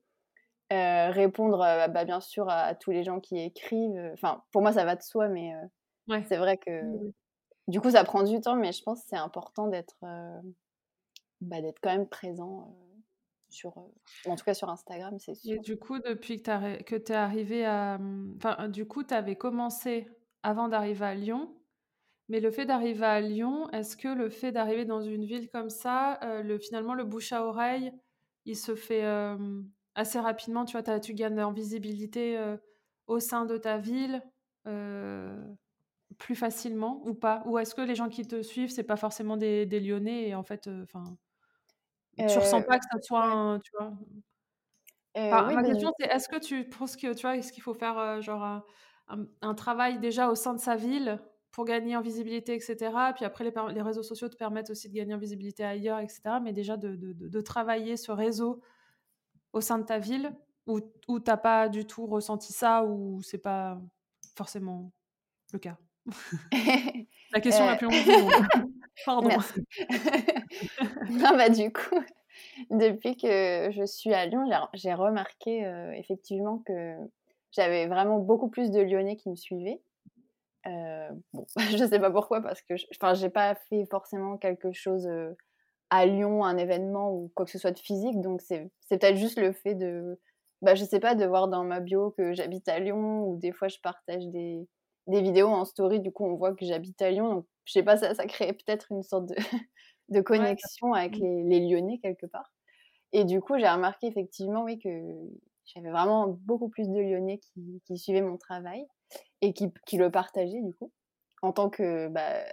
[0.69, 4.11] répondre bah, bien sûr à, tous les gens qui écrivent.
[4.13, 5.53] Enfin, pour moi, ça va de soi, mais
[6.27, 6.81] c'est vrai que
[7.67, 9.97] du coup, ça prend du temps, mais je pense que c'est important d'être
[11.41, 12.75] bah, d'être quand même présent
[13.49, 13.77] sur,
[14.25, 15.53] en tout cas sur Instagram, c'est sûr.
[15.53, 17.97] Et du coup, depuis que tu es arrivé à.
[17.97, 20.07] Mmh, enfin, du coup, tu avais commencé
[20.43, 21.55] avant d'arriver à Lyon.
[22.29, 25.69] Mais le fait d'arriver à Lyon, est-ce que le fait d'arriver dans une ville comme
[25.69, 27.91] ça, le, finalement, le bouche à oreille,
[28.45, 29.03] il se fait
[29.95, 32.39] assez rapidement Tu vois, tu gagnes en visibilité
[33.07, 34.21] au sein de ta ville
[36.19, 37.41] plus facilement ou pas?
[37.47, 40.35] Ou est-ce que les gens qui te suivent, c'est pas forcément des, des Lyonnais et
[40.35, 41.17] en fait, enfin
[42.17, 43.93] tu ressens pas que ça soit un, tu vois?
[45.15, 48.63] Ma question c'est est-ce que tu penses que tu vois est-ce qu'il faut faire genre
[49.41, 51.19] un, travail déjà au sein de sa ville
[51.51, 54.93] pour gagner en visibilité etc puis après les, les, réseaux sociaux te permettent aussi de
[54.93, 58.61] gagner en visibilité ailleurs etc mais déjà de, de, de travailler ce réseau
[59.53, 60.31] au sein de ta ville
[60.67, 63.81] où, où t'as pas du tout ressenti ça ou c'est pas
[64.35, 64.91] forcément
[65.51, 65.77] le cas?
[67.31, 67.95] La question la plus longue
[69.05, 69.29] Pardon.
[71.09, 72.03] non, bah, du coup,
[72.69, 76.95] depuis que je suis à Lyon, j'ai remarqué euh, effectivement que
[77.51, 79.79] j'avais vraiment beaucoup plus de Lyonnais qui me suivaient.
[80.67, 81.45] Euh, bon,
[81.77, 85.33] je sais pas pourquoi, parce que je n'ai pas fait forcément quelque chose euh,
[85.89, 89.39] à Lyon, un événement ou quoi que ce soit de physique, donc c'est peut-être juste
[89.39, 90.19] le fait de,
[90.61, 93.51] bah, je sais pas, de voir dans ma bio que j'habite à Lyon, ou des
[93.51, 94.67] fois je partage des,
[95.07, 97.83] des vidéos en story, du coup on voit que j'habite à Lyon, donc je sais
[97.83, 99.35] pas, ça, ça crée peut-être une sorte de,
[100.09, 102.51] de connexion avec les, Lyonnais quelque part.
[103.11, 104.89] Et du coup, j'ai remarqué effectivement, oui, que
[105.65, 108.85] j'avais vraiment beaucoup plus de Lyonnais qui, qui suivaient mon travail
[109.41, 110.91] et qui, qui, le partageaient du coup,
[111.41, 112.43] en tant que bah,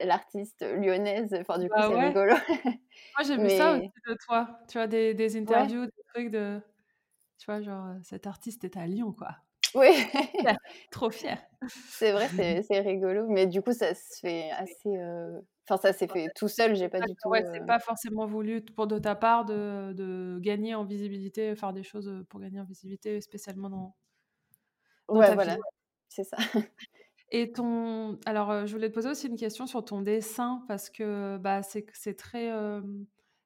[0.00, 1.34] l'artiste lyonnaise.
[1.40, 2.34] Enfin, du coup, bah c'est rigolo.
[3.18, 4.60] Moi, j'ai vu ça aussi de toi.
[4.68, 6.60] Tu vois, des, des interviews, des trucs de.
[7.38, 9.36] Tu vois, genre, cet artiste est à Lyon, quoi.
[9.74, 9.90] Oui.
[10.90, 11.38] Trop fier.
[11.68, 12.28] C'est vrai,
[12.62, 13.26] c'est rigolo.
[13.28, 14.96] Mais du coup, ça se fait assez.
[14.96, 16.74] Euh, enfin, ça s'est fait tout seul.
[16.76, 17.28] J'ai pas du tout.
[17.28, 21.54] Ouais, c'est euh pas forcément voulu pour de ta part de, de, gagner en visibilité,
[21.56, 23.96] faire des choses pour gagner en visibilité, spécialement dans.
[25.08, 25.56] ouais, voilà.
[26.16, 26.38] C'est ça.
[27.30, 28.18] Et ton.
[28.24, 31.62] Alors, euh, je voulais te poser aussi une question sur ton dessin parce que bah,
[31.62, 31.82] c'est
[32.16, 32.50] très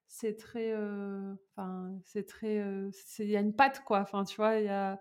[0.06, 0.74] c'est très
[1.56, 2.62] enfin c'est très
[3.18, 5.00] il y a une patte quoi enfin tu vois il y a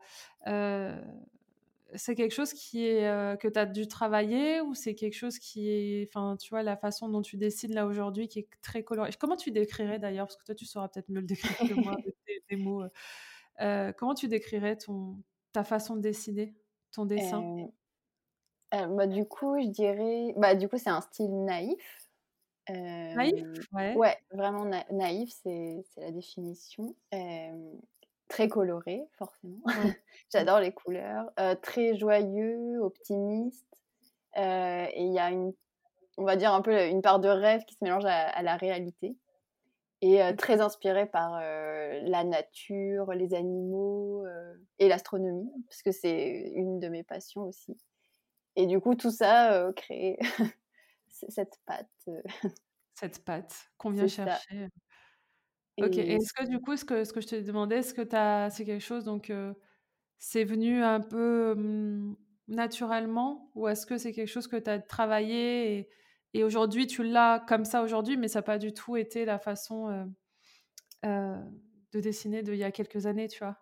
[1.95, 5.69] c'est quelque chose qui est que tu as dû travailler ou c'est quelque chose qui
[5.69, 9.09] est enfin tu vois la façon dont tu dessines là aujourd'hui qui est très coloré?
[9.19, 10.27] Comment tu décrirais d'ailleurs?
[10.27, 12.83] Parce que toi tu sauras peut-être mieux le décrire que moi avec des, mots
[13.97, 15.17] comment tu décrirais ton
[15.51, 16.55] ta façon de dessiner?
[16.91, 17.69] Ton dessin?
[18.71, 21.99] Bah, du coup je dirais bah du coup c'est un style naïf
[23.15, 23.43] naïf?
[23.73, 23.95] Ouais.
[23.95, 24.17] ouais.
[24.31, 26.95] vraiment naïf, c'est la définition.
[28.27, 29.61] très coloré, forcément.
[30.31, 31.31] J'adore les couleurs.
[31.61, 33.65] très joyeux, optimiste.
[34.35, 35.53] et il y a une,
[36.17, 39.15] on va dire un peu une part de rêve qui se mélange à, la réalité.
[40.01, 44.25] Et très inspiré par la nature, les animaux
[44.77, 47.77] et l'astronomie, parce que c'est une de mes passions aussi.
[48.55, 50.17] Et du coup, tout ça crée
[51.07, 51.87] cette pâte.
[52.95, 54.67] Cette pâte qu'on vient chercher.
[55.81, 55.97] OK.
[55.97, 58.01] est-ce que du coup, ce que, ce que je te demandais, est-ce que
[58.51, 59.31] c'est quelque chose, donc
[60.17, 61.55] c'est venu un peu
[62.49, 65.89] naturellement ou est-ce que c'est quelque chose que tu as travaillé et,
[66.33, 69.39] et aujourd'hui tu l'as comme ça aujourd'hui, mais ça n'a pas du tout été la
[69.39, 70.07] façon
[71.03, 73.57] de dessiner d'il y a quelques années, tu vois?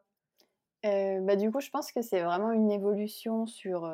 [0.83, 3.91] Bah, du coup, je pense que c'est vraiment une évolution sur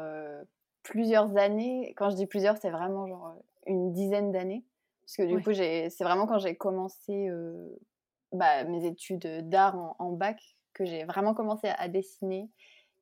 [0.84, 1.94] plusieurs années.
[1.98, 4.64] Quand je dis plusieurs, c'est vraiment genre une dizaine d'années.
[5.02, 7.30] Parce que du coup, c'est vraiment quand j'ai commencé
[8.32, 10.40] bah, mes études d'art en, bac
[10.74, 12.50] que j'ai vraiment commencé à, dessiner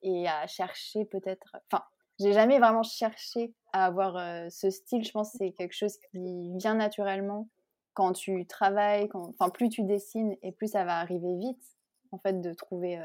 [0.02, 1.58] et à chercher peut-être.
[1.72, 1.84] Enfin,
[2.20, 5.04] j'ai jamais vraiment cherché à avoir ce style.
[5.04, 7.48] Je pense que c'est quelque chose qui vient naturellement
[7.94, 9.08] quand tu travailles.
[9.10, 9.30] Quand...
[9.30, 11.64] Enfin, plus tu dessines et plus ça va arriver vite,
[12.12, 13.00] en fait, de trouver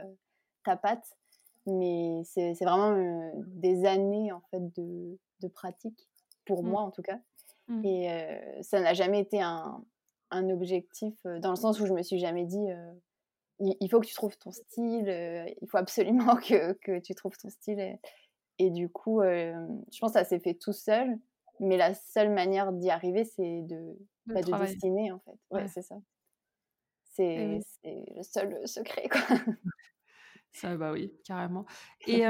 [0.64, 1.16] ta patte.
[1.66, 6.08] Mais c'est vraiment des années, en fait, de, de pratique,
[6.44, 6.68] pour mmh.
[6.68, 7.18] moi en tout cas.
[7.68, 7.84] Mmh.
[7.84, 9.84] Et ça n'a jamais été un,
[10.30, 12.66] un, objectif dans le sens où je me suis jamais dit
[13.58, 15.08] il, faut que tu trouves ton style,
[15.60, 17.80] il faut absolument que, que, tu trouves ton style.
[17.80, 17.98] Et,
[18.58, 21.18] du coup, je pense que ça s'est fait tout seul.
[21.58, 25.38] Mais la seule manière d'y arriver, c'est de, de, bah, de dessiner, en fait.
[25.50, 25.96] Ouais, c'est ça.
[27.04, 29.20] C'est le seul secret, quoi.
[30.52, 31.66] Ça, bah oui, carrément.
[32.06, 32.24] Et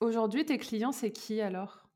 [0.00, 1.88] aujourd'hui, tes clients, c'est qui alors?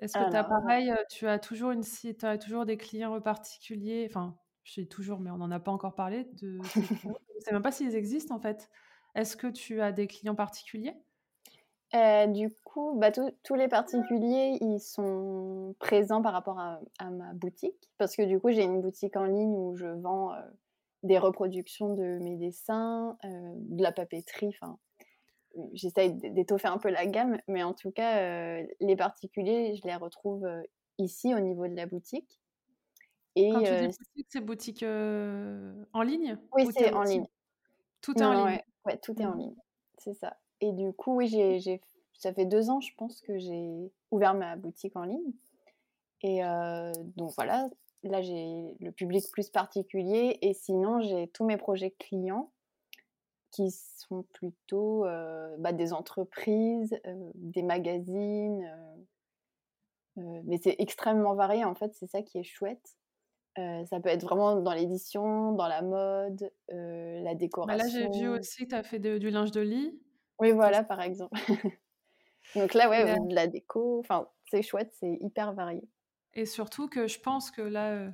[0.00, 1.82] Est-ce que tu as pareil, tu as toujours une
[2.22, 5.94] as toujours des clients particuliers, enfin, je dis toujours, mais on n'en a pas encore
[5.94, 8.70] parlé de je ne sais même pas s'ils existent en fait.
[9.14, 10.94] Est-ce que tu as des clients particuliers?
[11.92, 17.90] Du coup, bah, tous les particuliers, ils sont présents par rapport à, ma boutique.
[17.98, 20.32] Parce que du coup, j'ai une boutique en ligne où je vends
[21.02, 24.78] des reproductions de mes dessins, de la papeterie, enfin,
[25.72, 29.96] j'essaye d'étoffer un peu la gamme, mais en tout cas, euh, les particuliers, je les
[29.96, 30.62] retrouve euh,
[30.98, 32.40] ici au niveau de la boutique.
[33.36, 37.26] Et, Quand tu dis euh, boutique, c'est boutique en ligne Oui, c'est en ligne.
[38.00, 38.62] Tout est en ligne.
[38.84, 39.38] Ouais, tout est en mmh.
[39.38, 39.56] ligne,
[39.98, 40.36] c'est ça.
[40.60, 41.80] Et du coup, oui, j'ai,
[42.14, 45.32] ça fait deux ans, je pense, que j'ai ouvert ma boutique en ligne.
[46.22, 46.40] Et
[47.16, 47.68] donc voilà,
[48.02, 50.38] là j'ai le public plus particulier.
[50.42, 52.50] Et sinon, j'ai tous mes projets clients
[53.50, 55.04] qui sont plutôt
[55.58, 56.98] bah, des entreprises,
[57.34, 58.68] des magazines.
[60.16, 62.96] mais c'est extrêmement varié, en fait, c'est ça qui est chouette.
[63.56, 67.76] ça peut être vraiment dans l'édition, dans la mode, la décoration.
[67.76, 70.00] Bah là, j'ai vu aussi que tu as fait du linge de lit.
[70.38, 71.36] Oui, voilà, par exemple.
[72.54, 75.82] Donc là, ouais, de la déco, enfin, c'est chouette, c'est hyper varié.
[76.34, 78.10] Et surtout que je pense que là,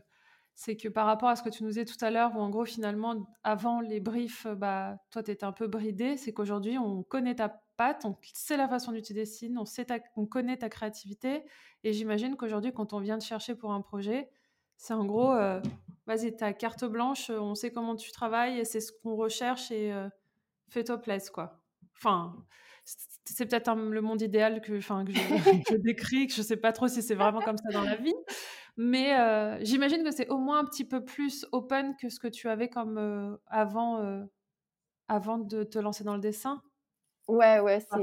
[0.55, 2.49] c'est que par rapport à ce que tu nous disais tout à l'heure, où en
[2.49, 7.03] gros, finalement, avant les briefs, bah, toi, tu étais un peu bridé, c'est qu'aujourd'hui, on
[7.03, 10.69] connaît ta patte, on sait la façon dont tu dessines, on, sait on connaît ta
[10.69, 11.45] créativité.
[11.83, 14.31] Et j'imagine qu'aujourd'hui, quand on vient te chercher pour un projet,
[14.77, 15.61] c'est en gros, euh,
[16.07, 19.93] vas-y, ta carte blanche, on sait comment tu travailles, et c'est ce qu'on recherche, et
[19.93, 20.09] euh,
[20.69, 21.64] fais-toi plaisir, quoi.
[21.97, 22.35] Enfin,
[23.25, 25.19] c'est peut-être le monde idéal que, enfin, que je,
[25.71, 28.15] je, décris, que je sais pas trop si c'est vraiment comme ça dans la vie.
[28.77, 32.27] Mais euh, j'imagine que c'est au moins un petit peu plus open que ce que
[32.27, 34.25] tu avais comme euh, avant, euh,
[35.09, 36.61] avant de te lancer dans le dessin.
[37.29, 37.97] Ouais, ouais, ah.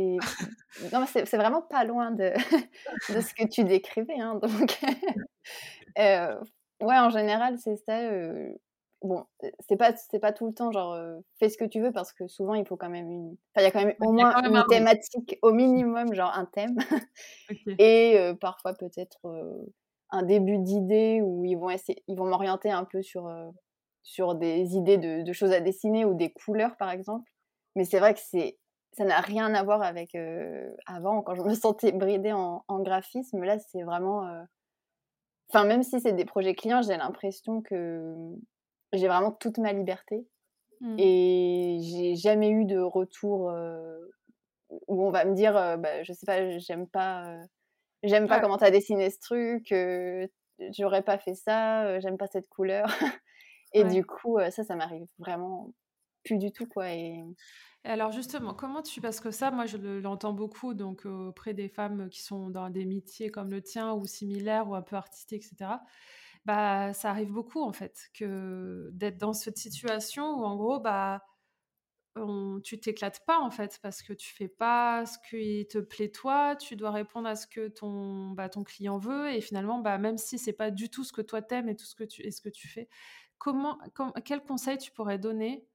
[1.06, 1.26] c'est.
[1.26, 2.32] c'est vraiment pas loin de,
[3.14, 4.20] de ce que tu décrivais.
[4.20, 4.80] Hein, donc,
[5.98, 8.00] ouais, en général, c'est ça.
[9.04, 9.26] Bon,
[9.68, 10.96] c'est pas, pas tout le temps genre
[11.40, 13.36] fais ce que tu veux parce que souvent il faut quand même une.
[13.56, 16.78] Enfin, il y a quand même au moins une thématique, au minimum, genre un thème.
[17.80, 19.20] Et parfois peut-être
[20.12, 23.50] un début d'idée où ils vont essayer, ils vont m'orienter un peu sur, euh,
[24.04, 27.30] sur des idées de, choses à dessiner ou des couleurs par exemple.
[27.76, 28.58] Mais c'est vrai que c'est,
[28.94, 33.42] ça n'a rien à voir avec euh, avant quand je me sentais bridée en, graphisme.
[33.44, 34.44] Là, c'est vraiment, euh,
[35.50, 38.14] enfin même si c'est des projets clients, j'ai l'impression que
[38.94, 40.28] j'ai vraiment toute ma liberté
[40.82, 40.96] mmh.
[41.00, 43.54] et j'ai jamais eu de retour
[44.88, 47.38] où on va me dire, bah, je sais pas, j'aime pas
[48.04, 49.74] J'aime pas comment tu as dessiné ce truc,
[50.72, 52.88] j'aurais pas fait ça, j'aime pas cette couleur.
[53.74, 55.72] et du coup, ça, ça m'arrive vraiment
[56.24, 56.92] plus du tout, quoi.
[56.92, 57.24] Et...
[57.84, 59.02] alors justement, comment tu...
[59.02, 62.86] Parce que ça, moi, je l'entends beaucoup donc auprès des femmes qui sont dans des
[62.86, 65.74] métiers comme le tien ou similaires ou un peu artistiques, etc.
[66.46, 71.24] Bah, ça arrive beaucoup, en fait, que d'être dans cette situation où, en gros, bah
[72.64, 76.56] tu t'éclates pas en fait parce que tu fais pas ce qui te plaît toi,
[76.58, 80.18] tu dois répondre à ce que ton, bah, ton client veut et finalement bah, même
[80.18, 82.32] si c'est pas du tout ce que toi t'aimes et tout ce que tu, et
[82.32, 82.90] ce que tu fais,
[83.38, 83.80] comment,
[84.26, 85.68] quel conseil tu pourrais donner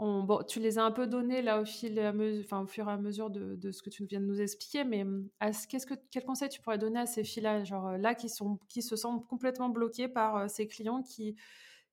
[0.00, 1.98] On, bon, tu les as un peu donnés là au, fil
[2.44, 5.04] enfin, au fur et à mesure de, ce que tu viens de nous expliquer, mais
[5.68, 8.82] qu'est-ce que, quel conseil tu pourrais donner à ces filles-là, genre là qui, sont, qui
[8.82, 11.34] se sentent complètement bloquées par ces clients qui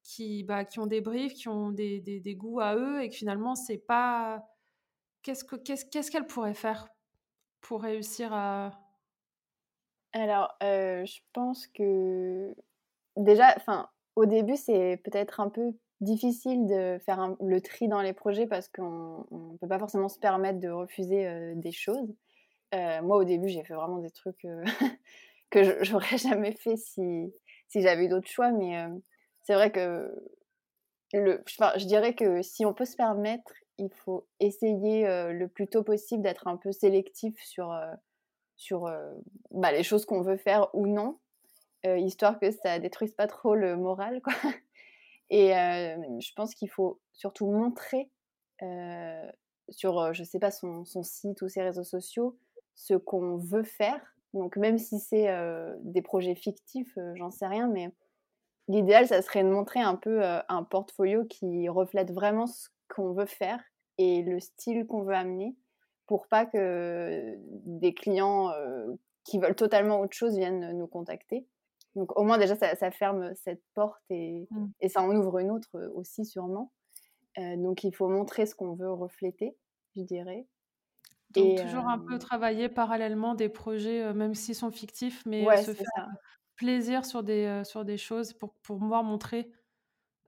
[0.06, 3.16] qui, bah, qui ont des briefs, qui ont des, des, goûts à eux et que
[3.16, 4.48] finalement, c'est pas.
[5.24, 6.88] Qu'est-ce que qu'est-ce qu'est-ce qu'elle pourrait faire
[7.62, 8.72] pour réussir à.
[10.14, 12.56] Alors, euh, je pense que
[13.18, 18.14] déjà, enfin, au début, c'est peut-être un peu difficile de faire le tri dans les
[18.14, 22.14] projets parce qu'on ne peut pas forcément se permettre de refuser euh, des choses.
[22.74, 24.64] Euh, moi, au début, j'ai fait vraiment des trucs euh,
[25.50, 27.34] que j'aurais jamais fait si,
[27.68, 28.90] si j'avais eu d'autres choix, mais euh,
[29.44, 30.12] c'est vrai que
[31.14, 35.68] le, enfin, je dirais que si on peut se permettre, il faut essayer le plus
[35.68, 37.78] tôt possible d'être un peu sélectif sur,
[38.56, 38.90] sur
[39.52, 41.20] bah, les choses qu'on veut faire ou non,
[41.84, 44.34] histoire que ça détruise pas trop le moral, quoi.
[45.30, 48.10] Et je pense qu'il faut surtout montrer
[49.70, 52.38] sur, je sais pas, son, site ou ses réseaux sociaux
[52.76, 54.02] ce qu'on veut faire.
[54.34, 55.28] Donc même si c'est
[55.82, 57.90] des projets fictifs, j'en sais rien, mais
[58.68, 63.26] l'idéal, ça serait de montrer un peu un portfolio qui reflète vraiment ce qu'on veut
[63.26, 63.64] faire
[63.98, 65.56] et le style qu'on veut amener
[66.06, 68.52] pour pas que des clients
[69.24, 71.48] qui veulent totalement autre chose viennent nous contacter.
[71.96, 74.68] Donc au moins déjà ça, ça ferme cette porte et, Mm.
[74.82, 76.72] et ça en ouvre une autre euh, aussi sûrement.
[77.38, 79.56] Euh, donc il faut montrer ce qu'on veut refléter,
[79.96, 80.48] je dirais.
[81.32, 85.46] Donc, Et, toujours un peu euh, travailler parallèlement des projets, même s'ils sont fictifs, mais
[85.46, 86.08] ouais, se faire ça.
[86.56, 89.52] plaisir sur des, sur des choses pour, pour pouvoir montrer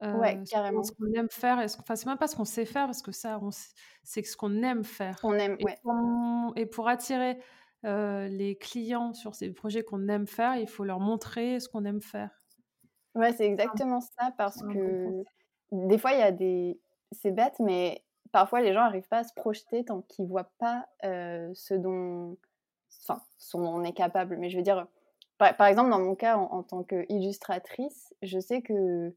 [0.04, 0.84] euh, ce qu'on carrément.
[0.84, 1.60] ce qu'on aime faire.
[1.62, 3.50] et ce- Enfin, c'est même pas ce qu'on sait faire, parce que ça, on
[4.04, 5.18] c'est ce qu'on aime faire.
[5.24, 5.78] On aime, Et ouais.
[5.82, 7.40] pour, et pour attirer
[7.86, 11.86] euh, les clients sur ces projets qu'on aime faire, il faut leur montrer ce qu'on
[11.86, 12.32] aime faire.
[13.16, 15.24] Ouais, c'est exactement ça parce que
[15.72, 16.80] des fois il y a des...
[17.12, 20.88] C'est bête, mais parfois les gens n'arrivent pas à se projeter tant qu'ils voient pas
[21.04, 22.38] euh, ce dont...
[23.04, 24.38] Enfin, ce dont on est capable.
[24.38, 24.88] Mais je veux dire,
[25.38, 29.16] par, par exemple, dans mon cas, en, en tant qu'illustratrice, je sais que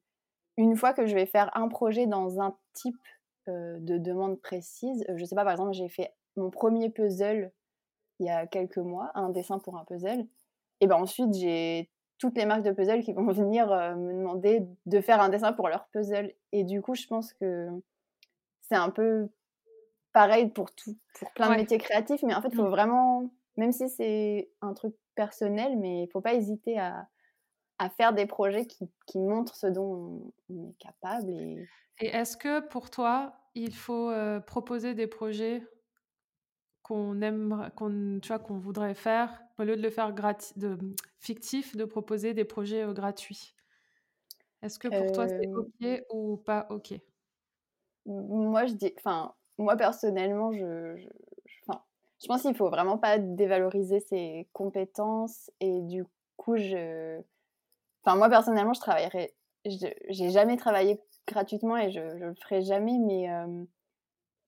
[0.56, 2.96] une fois que je vais faire un projet dans un type
[3.48, 7.52] euh, de demande précise, je sais pas, par exemple, j'ai fait mon premier puzzle
[8.20, 10.26] il y a quelques mois, un dessin pour un puzzle,
[10.80, 14.62] et ben ensuite j'ai toutes les marques de puzzle qui vont venir euh, me demander
[14.86, 16.32] de faire un dessin pour leur puzzle.
[16.52, 17.68] Et du coup, je pense que
[18.62, 19.28] c'est un peu
[20.12, 21.56] pareil pour tout, pour plein de Ouais.
[21.56, 26.04] métiers créatifs, mais en fait, il faut vraiment, même si c'est un truc personnel, mais
[26.04, 27.08] il faut pas hésiter à,
[27.78, 31.30] à faire des projets qui, qui montrent ce dont on, on est capable.
[31.32, 31.70] Et...
[31.98, 35.62] Et est-ce que pour toi, il faut euh, proposer des projets
[36.90, 40.78] qu'on aime, qu'on, tu vois, qu'on voudrait faire, au lieu de le faire grati- de,
[41.18, 43.54] fictif, de proposer des projets euh, gratuits.
[44.62, 46.94] Est-ce que pour toi c'est Euh, ok ou pas ok?
[48.06, 51.08] Moi, je dis, enfin, moi personnellement, je, je,
[52.22, 56.04] je- pense qu'il faut vraiment pas dévaloriser ses compétences et du
[56.36, 57.20] coup, je,
[58.04, 59.34] enfin, moi personnellement, je travaillerai,
[59.66, 63.64] j'ai jamais travaillé gratuitement et je, je le ferai jamais, mais, euh,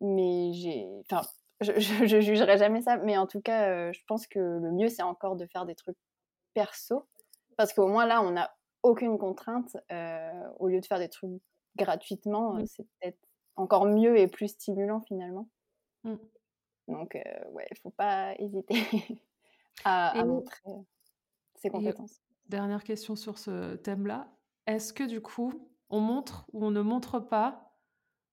[0.00, 1.22] mais j'ai, enfin,
[1.62, 4.72] je, je, je jugerai jamais ça, mais en tout cas, euh, je pense que le
[4.72, 5.96] mieux, c'est encore de faire des trucs
[6.54, 7.08] perso,
[7.56, 11.30] parce qu'au moins là, on n'a aucune contrainte, euh, au lieu de faire des trucs
[11.76, 12.66] gratuitement, Mm.
[12.66, 13.18] c'est peut-être
[13.56, 15.48] encore mieux et plus stimulant finalement.
[16.04, 16.16] Mm.
[16.88, 18.74] Donc, euh, ouais, il faut pas hésiter
[19.84, 20.70] à, à montrer
[21.56, 22.22] ses compétences.
[22.48, 24.28] dernière question sur ce thème-là.
[24.66, 25.52] Est-ce que du coup,
[25.90, 27.71] on montre ou on ne montre pas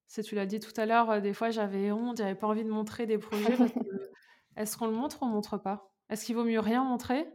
[0.10, 2.66] Si tu l'as dit tout à l'heure, euh, des fois j'avais honte, j'avais pas envie
[2.66, 3.78] de montrer des projets parce que
[4.58, 5.94] est-ce qu'on le montre ou on montre pas?
[6.10, 7.30] Est-ce qu'il vaut mieux rien montrer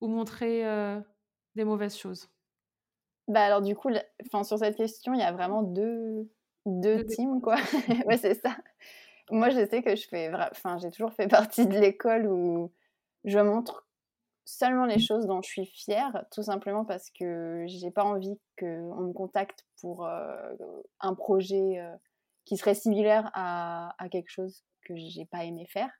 [0.00, 1.00] ou montrer euh,
[1.54, 2.30] des mauvaises choses?
[3.28, 3.90] Bah alors du coup,
[4.26, 6.30] enfin, sur cette question, il y a vraiment deux,
[6.66, 7.56] deux Deux teams, quoi.
[8.06, 8.56] ouais, c'est ça.
[9.30, 12.72] Moi, je sais que je fais, enfin, j'ai toujours fait partie de l'école où
[13.24, 13.86] je montre
[14.44, 19.00] seulement les choses dont je suis fière, tout simplement parce que j'ai pas envie qu'on
[19.00, 20.54] me contacte pour euh,
[21.00, 21.96] un projet euh,
[22.44, 25.90] qui serait similaire à, à quelque chose que j'ai pas aimé faire.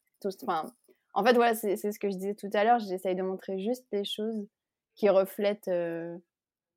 [0.42, 0.72] Enfin,
[1.12, 2.78] en fait, voilà, c'est ce que je disais tout à l'heure.
[2.80, 4.47] J'essaye de montrer juste des choses
[4.95, 6.16] qui reflètent euh,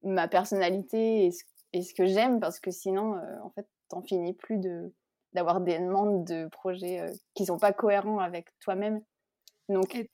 [0.03, 1.43] ma personnalité et ce,
[1.73, 4.93] et ce que j'aime, parce que sinon, euh, en fait, t'en finis plus de
[5.33, 9.03] d'avoir des demandes de projets euh, qui sont pas cohérents avec toi-même.
[9.69, 10.07] Donc,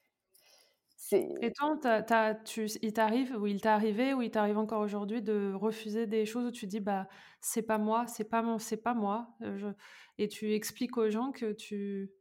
[1.41, 5.21] et toi, t'as- tu, il t'arrive ou il t'est arrivé ou il t'arrive encore aujourd'hui
[5.21, 7.07] de refuser des choses où tu dis bah
[7.41, 9.67] c'est pas moi, c'est pas mon, c'est pas moi, je-
[10.17, 12.11] et tu expliques aux gens que tu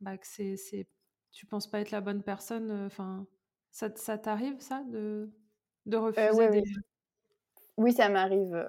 [0.00, 0.88] bah que c'est c'est
[1.32, 2.70] tu penses pas être la bonne personne.
[2.70, 3.26] euh, Enfin,
[3.72, 5.30] ça, ça t'arrive ça de
[5.86, 6.76] de euh, refuser ouais, des oui.
[7.76, 8.66] Oui, ça m'arrive.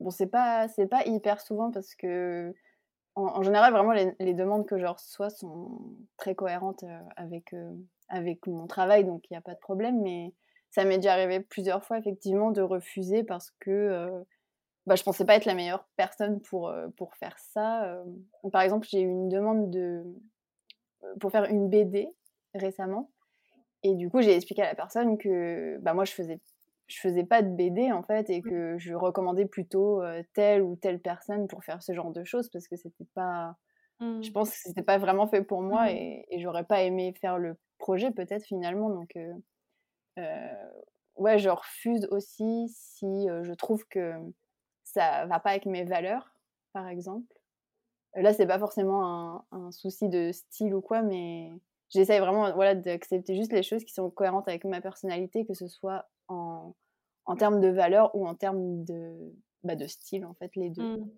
[0.00, 2.52] Bon, c'est pas, c'est pas hyper souvent parce que,
[3.16, 6.84] en, en général, vraiment, les, les demandes que je reçois sont très cohérentes
[7.16, 7.54] avec,
[8.10, 10.00] avec mon travail, donc il n'y a pas de problème.
[10.02, 10.34] Mais
[10.70, 14.22] ça m'est déjà arrivé plusieurs fois, effectivement, de refuser parce que, euh,
[14.86, 18.02] bah, je pensais pas être la meilleure personne pour, pour faire ça.
[18.52, 20.04] par exemple, j'ai eu une demande de,
[21.20, 22.08] pour faire une BD
[22.54, 23.10] récemment.
[23.82, 26.40] Et du coup, j'ai expliqué à la personne que bah, moi, je faisais,
[26.86, 30.02] je faisais pas de BD en fait et que je recommandais plutôt
[30.34, 33.56] telle ou telle personne pour faire ce genre de choses parce que c'était pas.
[34.00, 34.32] Je mmh.
[34.32, 35.88] pense que c'était pas vraiment fait pour moi mmh.
[35.88, 37.54] et, et j'aurais pas aimé faire le
[38.14, 38.90] peut-être finalement.
[38.90, 39.16] Donc,
[41.16, 44.12] ouais, je refuse aussi si je trouve que
[44.84, 46.34] ça va pas avec mes valeurs,
[46.72, 47.34] par exemple.
[48.14, 51.52] Là, c'est pas forcément un, souci de style ou quoi, mais
[51.90, 55.68] j'essaye vraiment voilà, d'accepter juste les choses qui sont cohérentes avec ma personnalité, que ce
[55.68, 56.74] soit en,
[57.24, 59.32] en termes de valeurs ou en termes de,
[59.62, 60.96] bah, de style, en fait, les deux.
[60.96, 61.10] Mmh.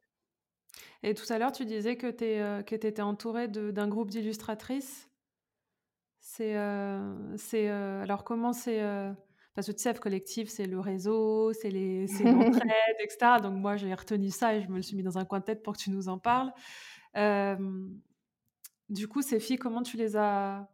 [1.02, 5.08] Et tout à l'heure, tu disais que tu euh, étais entourée d'un groupe d'illustratrices.
[6.36, 6.56] C'est.
[6.56, 8.80] Euh, c'est euh, alors, comment c'est.
[9.54, 11.70] parce que tu sais, Collectif, c'est le réseau, c'est
[12.24, 13.40] l'entraide, etc.
[13.42, 15.44] Donc, moi, j'ai retenu ça et je me le suis mis dans un coin de
[15.44, 16.52] tête pour que tu nous en parles.
[18.88, 20.66] du coup, ces filles, comment tu les as,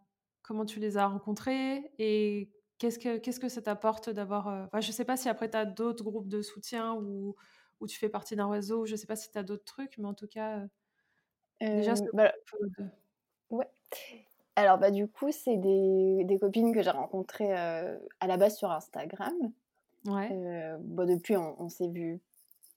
[0.42, 4.68] comment tu les as rencontrées et qu'est-ce que, qu'est-ce que ça t'apporte d'avoir.
[4.80, 7.34] je ne sais pas si après, tu as d'autres groupes de soutien ou
[7.80, 9.98] ou tu fais partie d'un réseau, je ne sais pas si tu as d'autres trucs,
[9.98, 10.64] mais en tout cas,
[11.60, 12.32] déjà, bah,
[13.50, 13.68] Ouais.
[14.58, 18.72] Alors, bah, du coup, c'est des, des copines que j'ai rencontrées à la base sur
[18.72, 19.32] Instagram.
[20.04, 20.76] Ouais.
[20.80, 22.20] Bon, depuis, on, s'est vu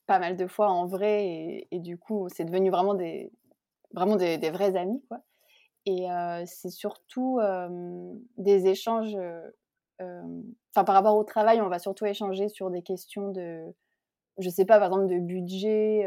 [0.05, 3.31] pas mal de fois en vrai et, et du coup, c'est devenu vraiment des,
[3.93, 5.21] vraiment des, des vrais amis, quoi.
[5.87, 6.05] Et
[6.45, 7.39] c'est surtout
[8.37, 9.17] des échanges.
[9.99, 13.73] Enfin, par rapport au travail, on va surtout échanger sur des questions de
[14.37, 16.05] je sais pas, par exemple, de budget.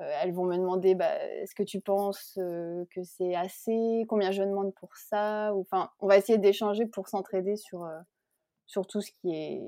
[0.00, 4.04] Euh, euh, elles vont me demander bah, est-ce que tu penses euh, que c'est assez?
[4.08, 5.52] Combien je demande pour ça?
[5.54, 7.88] Enfin, on va essayer d'échanger pour s'entraider sur,
[8.66, 9.62] sur tout ce qui est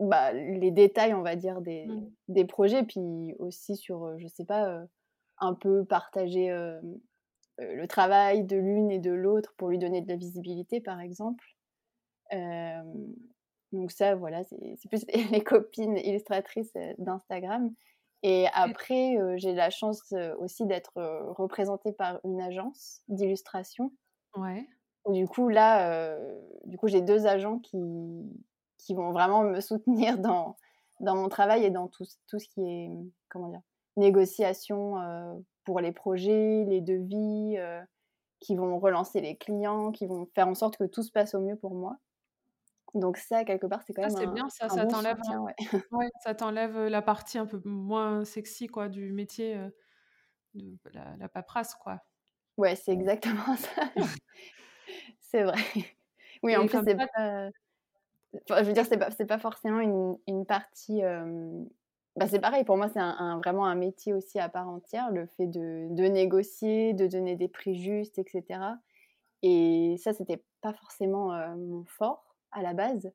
[0.00, 2.10] bah, les détails, on va dire, des, mmh.
[2.28, 4.82] des projets, puis aussi sur, je sais pas,
[5.38, 6.50] un peu partager
[7.58, 11.44] le travail de l'une et de l'autre pour lui donner de la visibilité, par exemple.
[13.72, 17.72] Donc ça, voilà, c'est plus les copines illustratrices d'Instagram.
[18.26, 20.94] Et après, j'ai la chance aussi d'être
[21.36, 23.92] représentée par une agence d'illustration.
[24.34, 24.66] Ouais.
[25.10, 26.16] Du coup, là,
[26.64, 27.78] du coup, j'ai deux agents qui,
[28.78, 30.56] qui vont vraiment me soutenir dans,
[31.00, 32.90] dans mon travail et dans tout, tout ce qui est,
[33.28, 33.60] comment dire,
[33.98, 34.96] négociation
[35.64, 37.58] pour les projets, les devis,
[38.40, 41.40] qui vont relancer les clients, qui vont faire en sorte que tout se passe au
[41.40, 41.98] mieux pour moi.
[42.94, 45.18] Donc ça, quelque part, c'est quand même c'est bien, ça, ça t'enlève,
[45.92, 46.10] ouais.
[46.22, 49.58] ça t'enlève la partie un peu moins sexy quoi du métier,
[50.54, 50.76] de
[51.18, 52.00] la, paperasse quoi.
[52.56, 53.82] Ouais, c'est exactement ça.
[55.20, 55.58] c'est vrai.
[56.44, 57.50] Oui, en plus, c'est pas...
[58.32, 61.00] je veux dire, c'est pas, pas forcément une, une partie.
[62.16, 65.26] Bah, c'est pareil, pour moi, c'est un, vraiment un métier aussi à part entière, le
[65.26, 68.60] fait de, de négocier, de donner des prix justes, etc.
[69.42, 73.12] Et ça, c'était pas forcément mon fort à la base.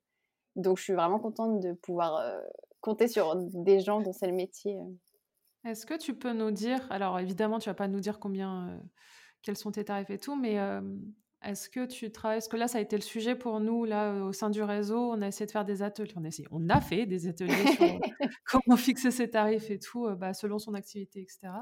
[0.56, 2.22] Donc je suis vraiment contente de pouvoir
[2.80, 4.78] compter sur des gens dont c'est le métier.
[5.64, 8.80] Est-ce que tu peux nous dire, alors évidemment tu vas pas nous dire combien,
[9.42, 10.56] quels sont tes tarifs et tout, mais
[11.42, 14.24] est-ce que tu travailles, parce que là ça a été le sujet pour nous là
[14.24, 16.68] au sein du réseau, on a essayé de faire des ateliers, on a essayé, on
[16.68, 18.00] a fait des ateliers sur
[18.44, 21.52] comment fixer ses tarifs et tout, bah, selon son activité, etc.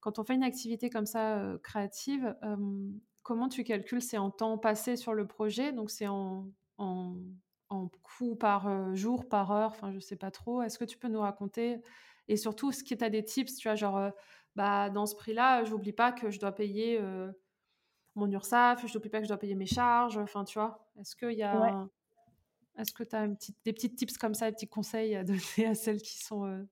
[0.00, 2.36] Quand on fait une activité comme ça créative,
[3.22, 4.02] comment tu calcules?
[4.02, 6.46] C'est en temps passé sur le projet, donc c'est en
[6.82, 7.16] en,
[7.68, 10.62] en coût par jour, par heure, enfin je sais pas trop.
[10.62, 11.80] Est-ce que tu peux nous raconter
[12.28, 14.10] et surtout ce qui tu as des tips, tu vois, genre
[14.54, 17.00] bah dans ce prix-là, j'oublie pas que je dois payer
[18.14, 20.88] mon URSAF, je n'oublie pas que je dois payer mes charges, enfin tu vois.
[21.00, 21.88] Est-ce qu'il y a
[22.78, 25.74] Est-ce que tu as des petits tips comme ça, des petits conseils à donner à
[25.74, 26.66] celles qui sont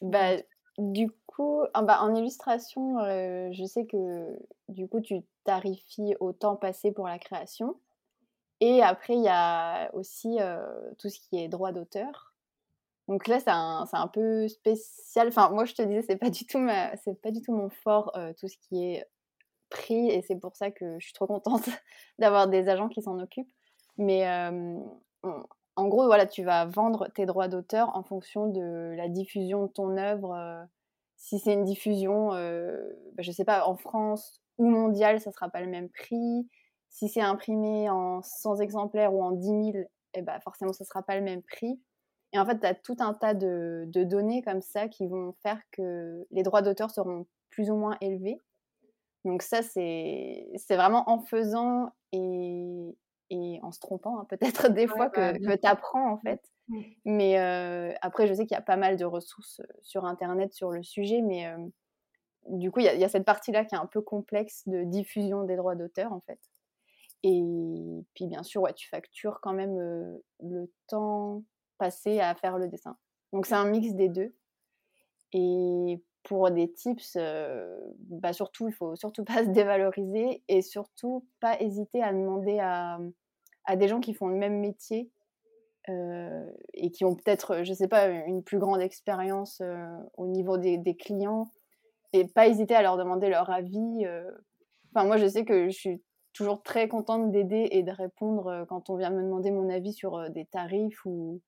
[0.00, 0.36] bah,
[0.78, 4.38] du coup, ah, bah, en illustration, je sais que
[4.68, 7.78] du coup, tu tarifies au temps passé pour la création.
[8.66, 10.38] Et après, il y a aussi
[10.98, 12.34] tout ce qui est droit d'auteur.
[13.08, 15.28] Donc là, c'est un, un, peu spécial.
[15.28, 16.30] Enfin, moi, je te disais, c'est pas
[17.22, 18.10] pas du tout mon fort,
[18.40, 19.06] tout ce qui est
[19.68, 21.68] prix, et c'est pour ça que je suis trop contente
[22.18, 23.52] d'avoir des agents qui s'en occupent.
[23.98, 24.26] Mais
[25.76, 29.72] en gros, voilà, tu vas vendre tes droits d'auteur en fonction de la diffusion de
[29.72, 30.66] ton œuvre.
[31.18, 35.60] si c'est une diffusion, bah, je sais pas, en France ou mondiale, ça sera pas
[35.60, 36.48] le même prix.
[36.94, 39.84] Si c'est imprimé en 100 exemplaires ou en 10 000,
[40.14, 41.80] eh ben, forcément, ce ne sera pas le même prix.
[42.32, 45.60] Et en fait, tu as tout un tas de, données comme ça qui vont faire
[45.72, 48.38] que les droits d'auteur seront plus ou moins élevés.
[49.24, 52.94] Donc ça, c'est vraiment en faisant et,
[53.62, 56.40] en se trompant, hein, peut-être des fois, que, tu apprends en fait.
[56.68, 56.80] Mmh.
[57.06, 57.36] Mais
[58.02, 61.22] après, je sais qu'il y a pas mal de ressources sur Internet sur le sujet,
[61.22, 61.52] mais
[62.46, 65.56] du coup, il y, a cette partie-là qui est un peu complexe de diffusion des
[65.56, 66.38] droits d'auteur, en fait.
[67.26, 69.78] Et puis, bien sûr, tu factures quand même
[70.40, 71.42] le temps
[71.78, 72.98] passé à faire le dessin.
[73.32, 74.34] Donc, c'est un mix des deux.
[75.32, 77.16] Et pour des tips,
[78.10, 83.00] bah surtout, il faut surtout pas se dévaloriser et surtout pas hésiter à demander à,
[83.64, 85.10] à des gens qui font le même métier
[85.88, 89.62] et qui ont peut-être, je sais pas, une plus grande expérience
[90.16, 91.50] au niveau des, clients
[92.12, 94.06] et pas hésiter à leur demander leur avis.
[94.94, 96.02] Enfin, moi, je sais que je suis
[96.34, 100.30] toujours très contente d'aider et de répondre quand on vient me demander mon avis sur
[100.30, 101.42] des tarifs ou.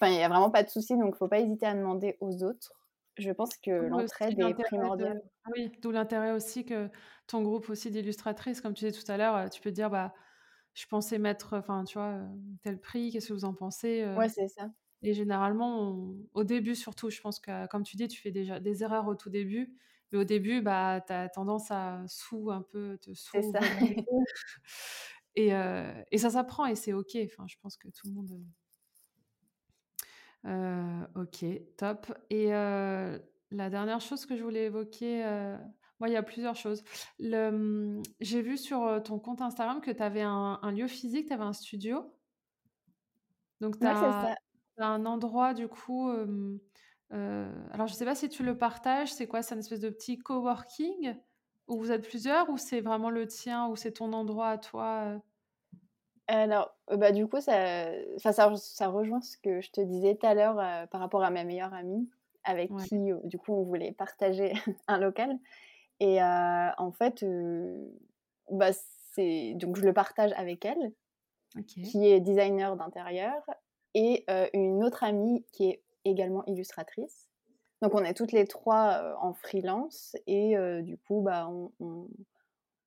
[0.00, 1.74] Enfin, il n'y a vraiment pas de souci, donc il ne faut pas hésiter à
[1.74, 2.72] demander aux autres
[3.16, 5.22] je pense que l'entraide est primordiale.
[5.54, 6.88] Oui, d'où l'intérêt aussi que
[7.26, 10.14] ton groupe aussi d'illustratrices, comme tu disais tout à l'heure, tu peux dire bah
[10.74, 12.22] je pensais mettre, enfin tu vois,
[12.62, 14.70] tel prix, qu'est-ce que vous en pensez Ouais, c'est ça.
[15.02, 18.82] Et généralement, au début surtout, je pense que comme tu dis, tu fais déjà des
[18.82, 19.76] erreurs au tout début,
[20.14, 23.52] mais au début, bah tu as tendance à sous un peu te sous.
[23.52, 23.58] ça.
[25.36, 25.50] et,
[26.10, 27.18] et ça s'apprend et c'est ok.
[27.24, 28.40] Enfin, je pense que tout le monde
[30.46, 31.44] euh, ok,
[31.76, 32.12] top.
[32.30, 33.18] Et euh,
[33.50, 35.56] la dernière chose que je voulais évoquer, euh,
[36.00, 36.82] moi, il y a plusieurs choses.
[37.20, 41.44] Mmh, j'ai vu sur ton compte Instagram que tu avais un, lieu physique, tu avais
[41.44, 42.12] un studio.
[43.60, 44.36] Donc, tu as,
[44.78, 46.10] un endroit, du coup.
[47.10, 49.12] Alors, je ne sais pas si tu le partages.
[49.12, 49.42] C'est quoi?
[49.42, 51.14] C'est une espèce de petit coworking
[51.68, 55.20] où vous êtes plusieurs ou c'est vraiment le tien ou c'est ton endroit à toi
[56.26, 57.86] alors, bah, du coup, ça,
[58.16, 61.44] ça, ça, rejoint ce que je te disais tout à l'heure par rapport à ma
[61.44, 62.08] meilleure amie,
[62.44, 64.52] avec qui, du coup, on voulait partager
[64.88, 65.38] un local.
[66.00, 67.24] Et en fait,
[68.50, 68.70] bah,
[69.12, 70.92] c'est donc je le partage avec elle,
[71.66, 73.42] qui est designer d'intérieur,
[73.92, 74.24] et
[74.54, 77.28] une autre amie qui est également illustratrice.
[77.82, 82.08] Donc, on est toutes les trois en freelance, et du coup, bah, on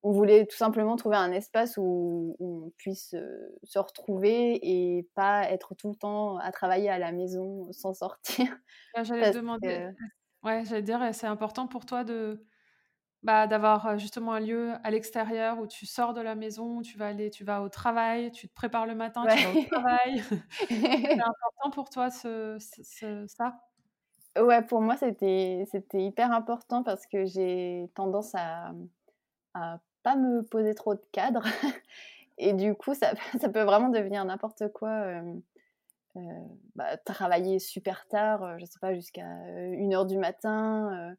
[0.03, 3.15] on voulait tout simplement trouver un espace où, on puisse
[3.63, 8.45] se retrouver et pas être tout le temps à travailler à la maison sans sortir.
[8.95, 9.89] j'allais demander.
[10.43, 12.45] Ouais, j'allais dire, c'est important pour toi de
[13.28, 16.97] bah, d'avoir justement un lieu à l'extérieur où tu sors de la maison, où tu
[16.97, 20.23] vas aller, tu vas au travail, tu te prépares le matin, tu vas au travail.
[20.69, 22.57] c'est important pour toi ce,
[23.28, 23.59] ça?
[24.39, 28.71] Ouais, pour moi c'était c'était hyper important parce que j'ai tendance à,
[29.53, 29.80] à
[30.15, 31.43] me poser trop de cadres.
[32.38, 33.11] et du coup, ça,
[33.41, 34.89] ça, peut vraiment devenir n'importe quoi.
[34.89, 35.34] Euh,
[36.15, 36.21] euh,
[36.75, 41.15] bah, travailler super tard, euh, je sais pas, jusqu'à 1h du matin,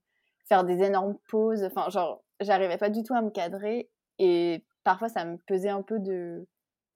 [0.48, 1.64] faire des énormes pauses.
[1.64, 3.90] Enfin, genre, j'arrivais pas du tout à me cadrer.
[4.18, 6.46] Et parfois, ça me pesait un peu de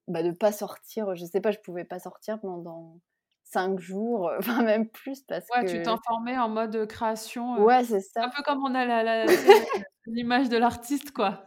[0.07, 1.15] bah, de pas sortir.
[1.15, 2.99] Je sais pas, je pouvais pas sortir pendant
[3.43, 7.61] cinq jours, enfin même plus parce ouais, tu t'informais en mode création.
[7.63, 8.25] ouais, c'est ça.
[8.25, 9.25] Un peu comme on a la,
[10.07, 11.45] l'image de l'artiste, quoi.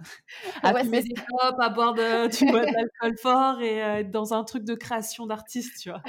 [0.63, 4.33] À ouais, des clopes, à boire de, tu vois, de l'alcool fort et être dans
[4.35, 6.03] un truc de création d'artiste, tu vois.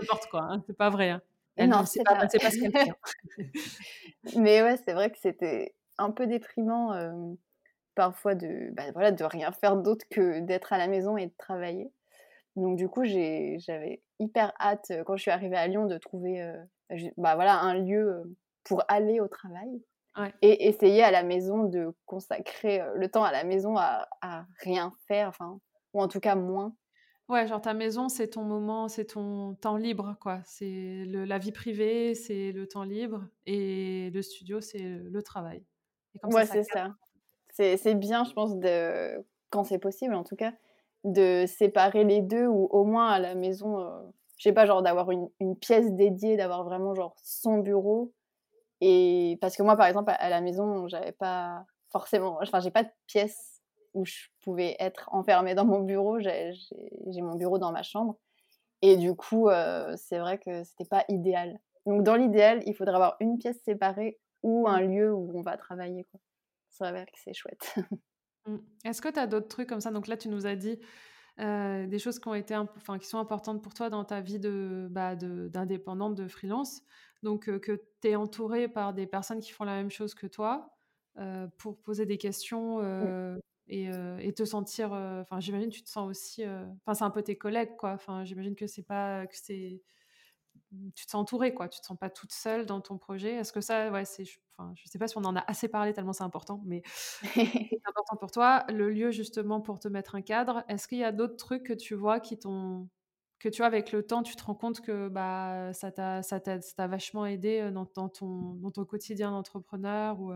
[0.00, 1.10] N'importe quoi, hein, c'est pas vrai.
[1.10, 1.22] Hein.
[1.66, 2.90] Non, c'est pas, pas, ce qu'elle fait.
[2.90, 3.44] Hein.
[4.36, 6.92] Mais ouais, c'est vrai que c'était un peu déprimant
[7.94, 11.34] parfois de, bah, voilà, de rien faire d'autre que d'être à la maison et de
[11.38, 11.90] travailler.
[12.56, 16.52] Donc du coup, j'avais hyper hâte quand je suis arrivée à Lyon de trouver
[17.16, 18.22] bah, voilà, un lieu
[18.64, 19.82] pour aller au travail
[20.42, 24.08] et essayer à la maison de consacrer le temps à la maison à,
[24.62, 25.58] rien faire, enfin,
[25.94, 26.74] ou en tout cas moins.
[27.28, 30.40] Ouais, genre ta maison, c'est ton moment, c'est ton temps libre, quoi.
[30.44, 35.62] C'est la vie privée, c'est le temps libre, et le studio, c'est le, travail.
[36.24, 36.94] ouais, c'est ça.
[37.50, 40.54] C'est bien, je pense, de, quand c'est possible, en tout cas,
[41.04, 44.00] de séparer les deux, ou au moins à la maison, euh,
[44.38, 48.14] je sais pas, genre d'avoir une, une, pièce dédiée, d'avoir vraiment genre son bureau,
[48.80, 52.84] et parce que moi, par exemple, à la maison, j'avais pas forcément, enfin, j'ai pas
[52.84, 53.57] de pièce
[53.98, 56.20] où je pouvais être enfermée dans mon bureau.
[56.20, 58.16] J'ai mon bureau dans ma chambre.
[58.80, 61.58] Et du coup, euh, c'est vrai que c'était pas idéal.
[61.84, 65.56] Donc, dans l'idéal, il faudrait avoir une pièce séparée ou un lieu où on va
[65.56, 66.06] travailler.
[66.70, 67.74] C'est vrai que c'est chouette.
[68.46, 68.58] Mmh.
[68.84, 69.90] Est-ce que tu as d'autres trucs comme ça?
[69.90, 70.78] Donc là, tu nous as dit
[71.38, 74.38] euh, des choses qui, ont été, enfin, qui sont importantes pour toi dans ta vie
[74.88, 76.80] bah, d'indépendante, de, de freelance.
[77.22, 80.70] Donc, que tu es entouré par des personnes qui font la même chose que toi
[81.58, 82.78] pour poser des questions
[83.68, 84.92] et, te sentir.
[84.92, 86.44] Enfin, j'imagine tu te sens aussi.
[86.44, 87.92] Enfin, c'est un peu tes collègues, quoi.
[87.92, 89.82] Enfin, j'imagine que c'est pas que c'est.
[90.94, 91.68] Tu te sens entouré, quoi.
[91.68, 93.34] Tu te sens pas toute seule dans ton projet.
[93.34, 94.24] Est-ce que ça, ouais, c'est.
[94.56, 96.82] Enfin, je sais pas si on en a assez parlé tellement c'est important, mais
[97.34, 98.64] c'est important pour toi.
[98.68, 100.64] Le lieu justement pour te mettre un cadre.
[100.68, 102.88] Est-ce qu'il y a d'autres trucs que tu vois qui t'ont
[103.38, 106.40] que tu vois, avec le temps, tu te rends compte que bah, ça t'a ça
[106.40, 110.32] t'a ça t'a vachement aidé, dans dans ton dans ton quotidien d'entrepreneur ou,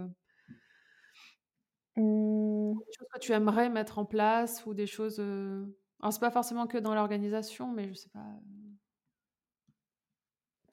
[1.96, 2.82] Mmh.
[2.86, 6.30] des choses que tu aimerais mettre en place ou des choses, heu alors c'est pas
[6.32, 8.24] forcément que dans l'organisation, mais je sais pas,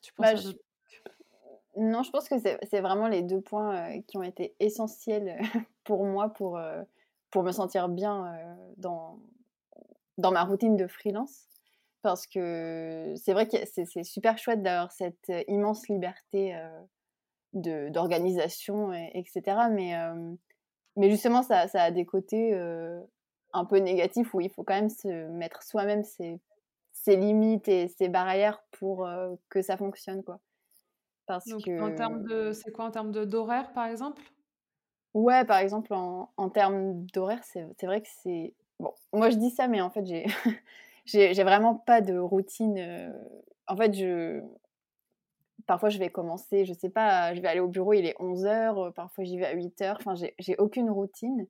[0.01, 0.59] tu penses Bah, à je d'autres
[1.77, 5.39] non, je pense que c'est c'est vraiment les 2 points, qui ont été essentiels,
[5.83, 6.59] pour moi pour,
[7.31, 9.19] pour me sentir bien, dans
[10.17, 11.45] dans ma routine de freelance.
[12.01, 16.55] Parce que c'est vrai que c'est c'est super chouette d'avoir cette, immense liberté,
[17.53, 19.23] de d'organisation et et
[19.71, 19.93] Mais,
[20.95, 23.01] mais justement ça ça a des côtés, heu,
[23.53, 26.39] un peu négatifs où il faut quand même se mettre soi-même ses
[26.93, 30.41] ses limites et ses barrières pour, heu, que ça fonctionne, quoi.
[31.27, 34.21] Parce donc en termes que de c'est quoi en termes de d'horaire, par exemple?
[35.13, 39.37] ouais, par exemple en en termes d'horaire, c'est c'est vrai que c'est bon, moi je
[39.37, 40.25] dis ça, mais en fait j'ai
[41.05, 43.13] j'ai j'ai vraiment pas de routine, heu,
[43.67, 44.41] en fait je
[45.69, 48.87] Parfois, je vais commencer, je sais pas, je vais aller au bureau, il est 11:00,
[48.87, 51.47] heu, parfois j'y vais à 8:00, enfin j'ai aucune routine.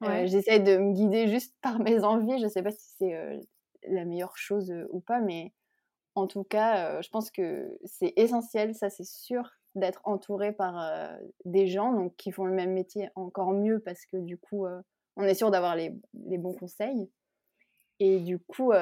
[0.00, 0.28] Ouais.
[0.28, 3.40] j'essaie de me guider juste par mes envies, je sais pas si c'est, heu,
[3.88, 5.52] la meilleure chose, ou pas, mais
[6.16, 10.76] en tout cas, je pense que c'est essentiel, ça c'est sûr, d'être entouré par,
[11.44, 14.66] des gens donc qui font le même métier, encore mieux parce que du coup,
[15.16, 15.94] on est sûr d'avoir les
[16.26, 17.10] les bons conseils
[18.00, 18.72] et du coup,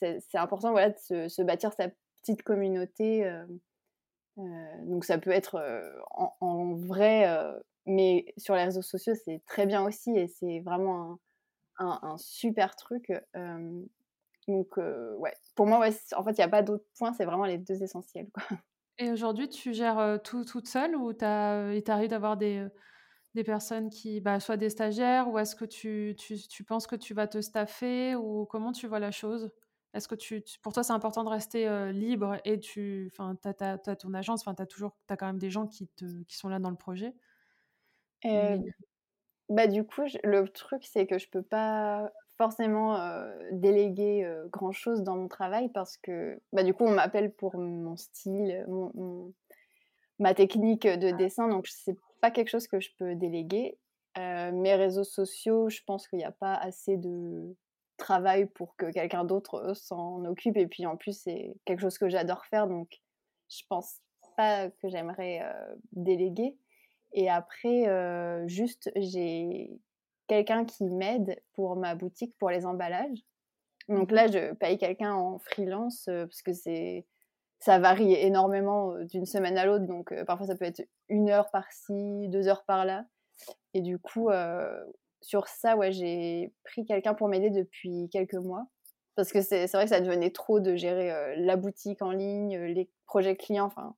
[0.00, 1.88] c'est important, voilà, de se se bâtir sa
[2.22, 3.24] petite communauté,
[4.84, 6.00] donc ça peut être, heu,
[6.40, 11.18] en vrai, heu, mais sur les réseaux sociaux, c'est très bien aussi et c'est vraiment
[12.02, 13.12] un super truc,
[14.48, 14.76] donc
[15.18, 17.58] ouais, pour moi, ouais, en fait, il y a pas d'autres points, c'est vraiment les
[17.58, 18.28] 2 essentiels.
[18.98, 22.66] Et aujourd'hui, tu gères, tout toute seule ou as, il d'avoir des,
[23.34, 27.14] des personnes qui, bah, des stagiaires ou est-ce que tu tu tu penses que tu
[27.14, 29.52] vas te staffer ou comment tu vois la chose?
[29.96, 33.96] Est-ce que tu tu pour toi, c'est important de rester, heu, libre et tu as
[33.96, 36.58] ton agence, tu as toujours as quand même des gens qui te qui sont là
[36.60, 37.14] dans le projet,
[39.48, 42.96] bah, du coup, je le truc, c'est que je peux pas forcément,
[43.52, 47.56] déléguer, heu, grand chose dans mon travail parce que, bah, du coup, on m'appelle pour
[47.58, 49.34] mon style, mon mon
[50.20, 53.78] ma technique, de dessin, donc c'est pas quelque chose que je peux déléguer.
[54.16, 57.56] Mes réseaux sociaux, je pense qu'il y a pas assez de
[57.96, 60.56] travail pour que quelqu'un d'autre, heu, s'en occupe.
[60.56, 63.00] Et puis en plus, c'est quelque chose que j'adore faire, donc
[63.50, 64.00] je pense
[64.36, 66.58] pas que j'aimerais, heu, déléguer.
[67.14, 69.70] Et après, heu, juste j'ai
[70.28, 73.20] quelqu'un qui m'aide pour ma boutique, pour les emballages.
[73.92, 77.06] Donc mmh là, je paye quelqu'un en freelance, parce que c'est
[77.60, 82.28] ça varie énormément, d'une semaine à l'autre, donc parfois ça peut être une heure par-ci,
[82.28, 83.06] 2 heures par-là.
[83.74, 84.30] Et du coup,
[85.26, 88.66] sur ça, ouais, j'ai pris quelqu'un pour m'aider depuis quelques mois.
[89.16, 92.56] Parce que c'est vrai que ça devenait trop de gérer, heu, la boutique en ligne,
[92.58, 93.96] heu, les projets clients, enfin,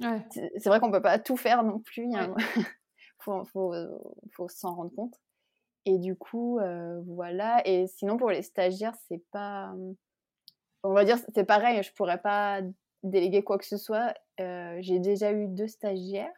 [0.00, 2.34] Ouais, c'est vrai qu'on peut pas tout faire non plus, il ouais.
[3.20, 3.90] faut faut, heu,
[4.32, 5.14] faut s'en rendre compte
[5.86, 9.74] et du coup, heu, voilà et sinon pour les stagiaires, c'est pas,
[10.82, 12.60] on va dire, c'est pareil, je pourrais pas
[13.02, 14.14] déléguer quoi que ce soit.
[14.38, 16.32] J'ai déjà eu 2 stagiaires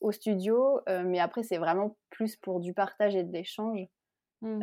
[0.00, 3.86] au studio, heu, mais après c'est vraiment plus pour du partage et de l'échange.
[4.42, 4.60] Mmh.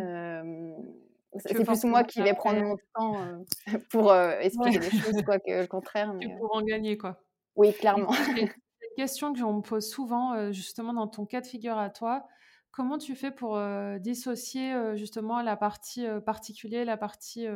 [1.38, 3.46] C'est c'est plus moi qui vais prendre mon temps, heu,
[3.90, 7.18] pour, ouais, expliquer des choses quoi que le contraire, mais, pour en gagner, quoi.
[7.56, 8.12] oui, clairement.
[8.36, 11.90] j'ai une question que on me pose souvent, justement dans ton cas de figure à
[11.90, 12.28] toi.
[12.72, 13.60] Comment tu fais pour,
[14.00, 17.48] dissocier, justement la partie, heu, particulier, la partie,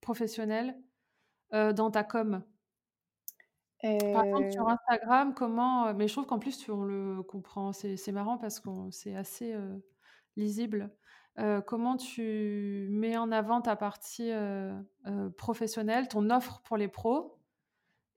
[0.00, 0.76] professionnelle,
[1.52, 2.42] dans ta com?
[4.12, 8.12] Par exemple sur Heu, Instagram, comment, mais je trouve qu'en plus on le comprend, c'est
[8.12, 9.54] marrant parce qu'on c'est assez,
[10.36, 10.96] lisible.
[11.66, 14.30] Comment tu mets en avant ta partie,
[15.36, 17.38] professionnelle, ton offre pour les pros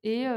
[0.03, 0.27] et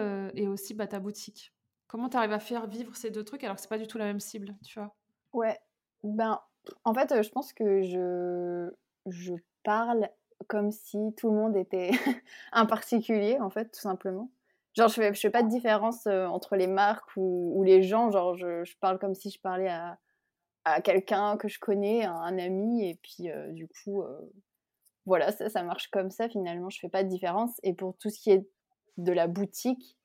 [0.48, 1.54] aussi, bah, ta boutique?
[1.88, 3.98] Comment tu arrives à faire vivre ces 2 trucs alors que c'est pas du tout
[3.98, 4.96] la même cible, tu vois?
[5.32, 5.58] ouais,
[6.02, 6.40] ben,
[6.84, 8.70] en fait, je pense que je
[9.06, 10.08] je parle
[10.48, 11.90] comme si tout le monde était
[12.52, 14.30] un particulier, en fait, tout simplement.
[14.74, 18.10] Genre, je fais je fais pas de différence, heu, entre les marques ou les gens,
[18.10, 19.68] genre, je parle comme si je parlais
[20.64, 22.88] à quelqu'un que je connais, à un ami.
[22.88, 24.32] Et puis, heu, du coup, heu,
[25.06, 27.52] voilà, ça ça marche comme ça, finalement, je fais pas de différence.
[27.62, 28.48] Et pour tout ce qui est
[28.98, 29.98] de la boutique,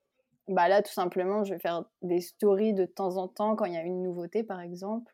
[0.50, 3.74] bah, là, tout simplement, je vais faire des stories de temps en temps quand il
[3.76, 5.14] y a une nouveauté, par exemple.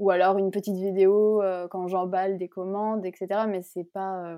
[0.00, 4.36] Ou alors une petite vidéo, quand j'emballe des commandes et cetera, mais c'est pas,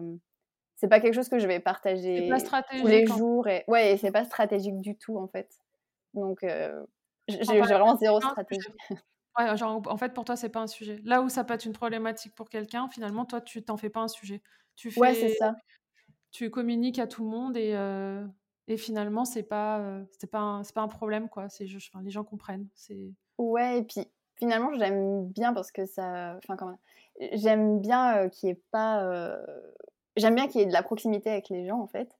[0.77, 3.97] c'est pas quelque chose que je vais partager tous les en jours et ouais et
[3.97, 5.51] c'est pas stratégique du tout, en fait.
[6.15, 6.87] Donc en
[7.29, 8.73] j'ai vraiment zéro un stratégie.
[9.39, 11.01] Ouais, genre, en fait, pour toi, c'est pas un sujet.
[11.05, 14.01] Là où ça peut être une problématique pour quelqu'un, finalement, toi, tu t'en fais pas
[14.01, 14.43] un sujet.
[14.77, 15.55] Tu Ouais, c'est fais ça.
[16.33, 18.27] tu communiques à tout le monde et, euh,
[18.69, 21.49] et finalement, c'est pas, euh, c'est pas, un- pas un problème, quoi.
[21.49, 22.69] C'est enfin, les gens comprennent.
[22.75, 23.13] C'est...
[23.39, 26.37] Ouais, et puis finalement, j'aime bien parce que ça.
[26.39, 26.79] Enfin, comment
[27.33, 29.05] J'aime bien euh, qu'il y ait pas.
[30.17, 32.11] J'aime bien qu'il y ait de la proximité avec les gens, en fait.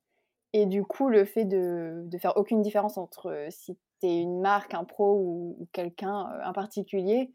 [0.53, 4.41] Et du coup, le fait de, de faire aucune différence entre euh, si t'es une
[4.41, 7.33] marque, un pro ou, ou quelqu'un, euh, un particulier,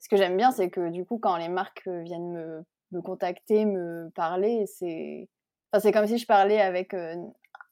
[0.00, 3.00] ce que j'aime bien, c'est que du coup, quand les marques euh, viennent me, me
[3.00, 5.28] contacter, me parler, c'est.
[5.72, 7.16] Enfin, comme si je parlais avec euh,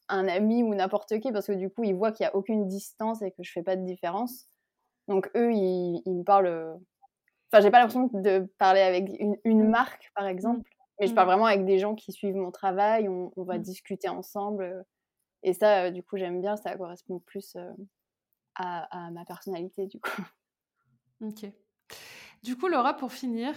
[0.09, 2.67] un ami ou n'importe qui, parce que du coup, ils voient qu'il n'y a aucune
[2.69, 4.47] distance et que je fais pas de différence.
[5.09, 6.79] Donc eux, ils, ils me parlent.
[7.53, 10.69] Enfin, j'ai pas l'impression de parler avec une, une marque, par exemple,
[11.01, 13.09] mais je parle vraiment avec des gens qui suivent mon travail.
[13.09, 13.63] On, on va Mm.
[13.63, 14.85] discuter ensemble.
[15.43, 16.57] Et ça, euh, du coup, j'aime bien.
[16.57, 17.73] Ça correspond plus euh,
[18.55, 20.23] à, à ma personnalité, du coup.
[21.21, 21.47] Ok.
[22.43, 23.55] Du coup, Laura, pour finir,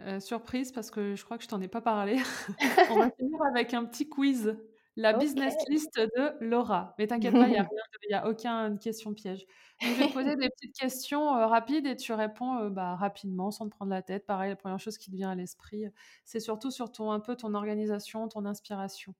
[0.00, 2.16] euh, surprise parce que je crois que je t'en ai pas parlé,
[2.90, 4.56] on va finir avec un petit quiz.
[4.96, 6.94] La business list de Laura.
[6.98, 7.68] Mais t'inquiète pas, il n'y a,
[8.10, 9.44] y a aucune question piège.
[9.82, 12.94] Donc, je vais te poser des petites questions euh, rapides et tu réponds euh, bah,
[12.94, 14.24] rapidement, sans te prendre la tête.
[14.24, 15.86] Pareil, la première chose qui te vient à l'esprit,
[16.24, 19.14] c'est surtout sur ton, un peu ton organisation, ton inspiration.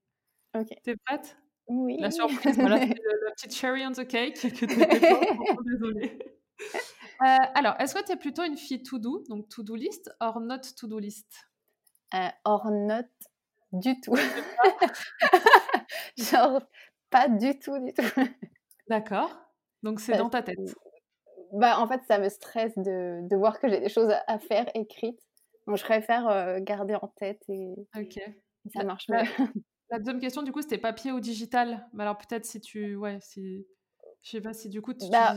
[0.57, 0.69] Ok.
[0.85, 1.37] T'es prête?
[1.67, 1.97] Oui.
[1.99, 6.19] La surprise, voilà, c'est le- la petite cherry on the cake que pas, désolée.
[7.23, 10.61] Euh, alors, est-ce que tu es plutôt une fille to-do, donc to-do list, or not
[10.77, 11.47] to-do list?
[12.45, 13.07] Hors note
[13.75, 14.15] du tout.
[16.17, 16.61] Genre,
[17.11, 18.21] pas du tout, du tout.
[18.89, 19.37] D'accord.
[19.83, 20.59] Donc, c'est dans ta tête.
[21.53, 24.67] Bah, en fait, ça me stresse de, de voir que j'ai des choses à, faire
[24.75, 25.21] écrites.
[25.67, 28.17] Donc, je préfère euh, garder en tête et, Ok.
[28.17, 29.19] et ça marche mieux.
[29.91, 31.87] La deuxième question, du coup, c'était papier ou digital?
[31.93, 32.97] Mais alors, peut-être si tu.
[32.97, 33.67] Ouais, si.
[34.23, 35.09] Je sais pas si du coup, tu.
[35.11, 35.35] Bah,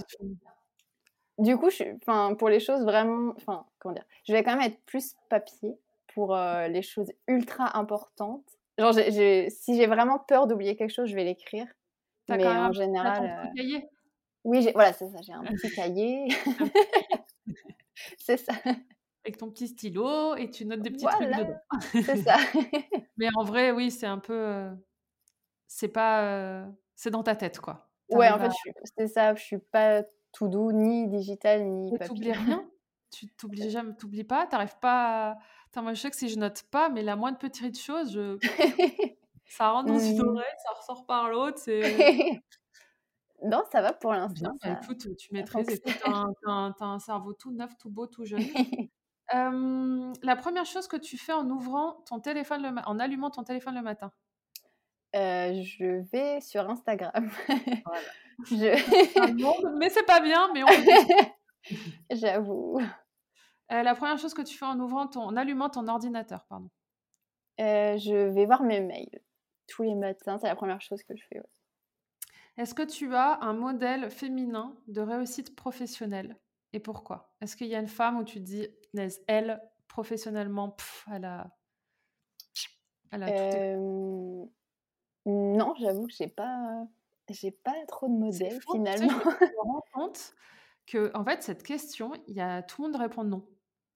[1.37, 4.55] Du coup, je, suis- enfin, pour les choses vraiment, enfin, comment dire, je vais quand
[4.55, 5.77] même être plus papier
[6.17, 8.49] pour euh, les choses ultra importantes.
[8.79, 11.67] Genre, j'ai- si j'ai vraiment peur d'oublier quelque chose, je vais l'écrire.
[12.27, 13.87] Mais quand en général, euh, cahier
[14.43, 16.27] oui, voilà, c'est ça, j'ai un petit cahier.
[18.17, 18.53] c'est ça,
[19.23, 21.59] avec ton petit stylo et tu notes des petits trucs voilà, dedans.
[22.03, 22.37] c'est ça.
[23.17, 24.33] Mais en vrai, oui, c'est un peu.
[24.33, 24.71] euh,
[25.67, 26.65] C'est pas.
[26.95, 27.91] C'est dans ta tête, quoi.
[28.09, 30.01] Ouais, en fait, à- c'est ça, je suis pas
[30.31, 32.67] tout doux, ni digital, ni t'oublies rien?
[33.11, 35.37] Tu t'oublies jamais, t'oublies pas, t'arrives pas à...
[35.71, 38.37] Attends, moi je sais que si je note pas, mais la moindre petite chose, je...
[39.45, 41.81] ça rentre dans une oreille, ça ressort par l'autre, c'est...
[43.43, 44.57] non, ça va pour Bien, l'instant.
[44.63, 47.89] bah, écoute, tu maîtrises, écoute, t'as un, t'as un- t'as un cerveau tout neuf, tout
[47.89, 48.43] beau, tout jeune.
[49.35, 53.29] Euh, la première chose que tu fais en ouvrant ton téléphone, le ma- en allumant
[53.29, 54.13] ton téléphone le matin?
[55.17, 57.29] Euh, je vais sur Instagram.
[57.83, 58.07] Voilà.
[58.45, 60.67] Je- Un monde, mais c'est pas bien, mais on.
[62.11, 62.79] J'avoue.
[63.71, 66.69] Euh, la première chose que tu fais en ouvrant ton, en allumant ton ordinateur, pardon.
[67.59, 69.21] Euh, je vais voir mes mails
[69.67, 70.37] tous les matins.
[70.37, 71.39] C'est la première chose que je fais.
[71.39, 71.45] ouais.
[72.57, 76.37] Est-ce que tu as un modèle féminin de réussite professionnelle
[76.73, 77.35] Et pourquoi?
[77.41, 78.67] Est-ce qu'il y a une femme où tu te dis,
[79.27, 81.51] elle, professionnellement, pff, elle a,
[83.11, 84.45] elle a tout Euh,
[85.25, 86.85] Non, j'avoue que j'ai pas,
[87.29, 89.07] j'ai pas trop de tu sais, je finalement.
[89.07, 90.33] me, je me rends compte
[90.87, 93.45] que, en fait, cette question, il y a tout le monde répond non.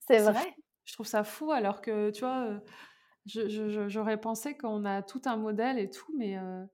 [0.00, 0.30] C'est fou.
[0.30, 0.54] vrai.
[0.84, 5.36] Je trouve ça fou, alors que, tu vois, euh, j'aurais pensé qu'on a tout un
[5.36, 6.64] modèle et tout, mais euh,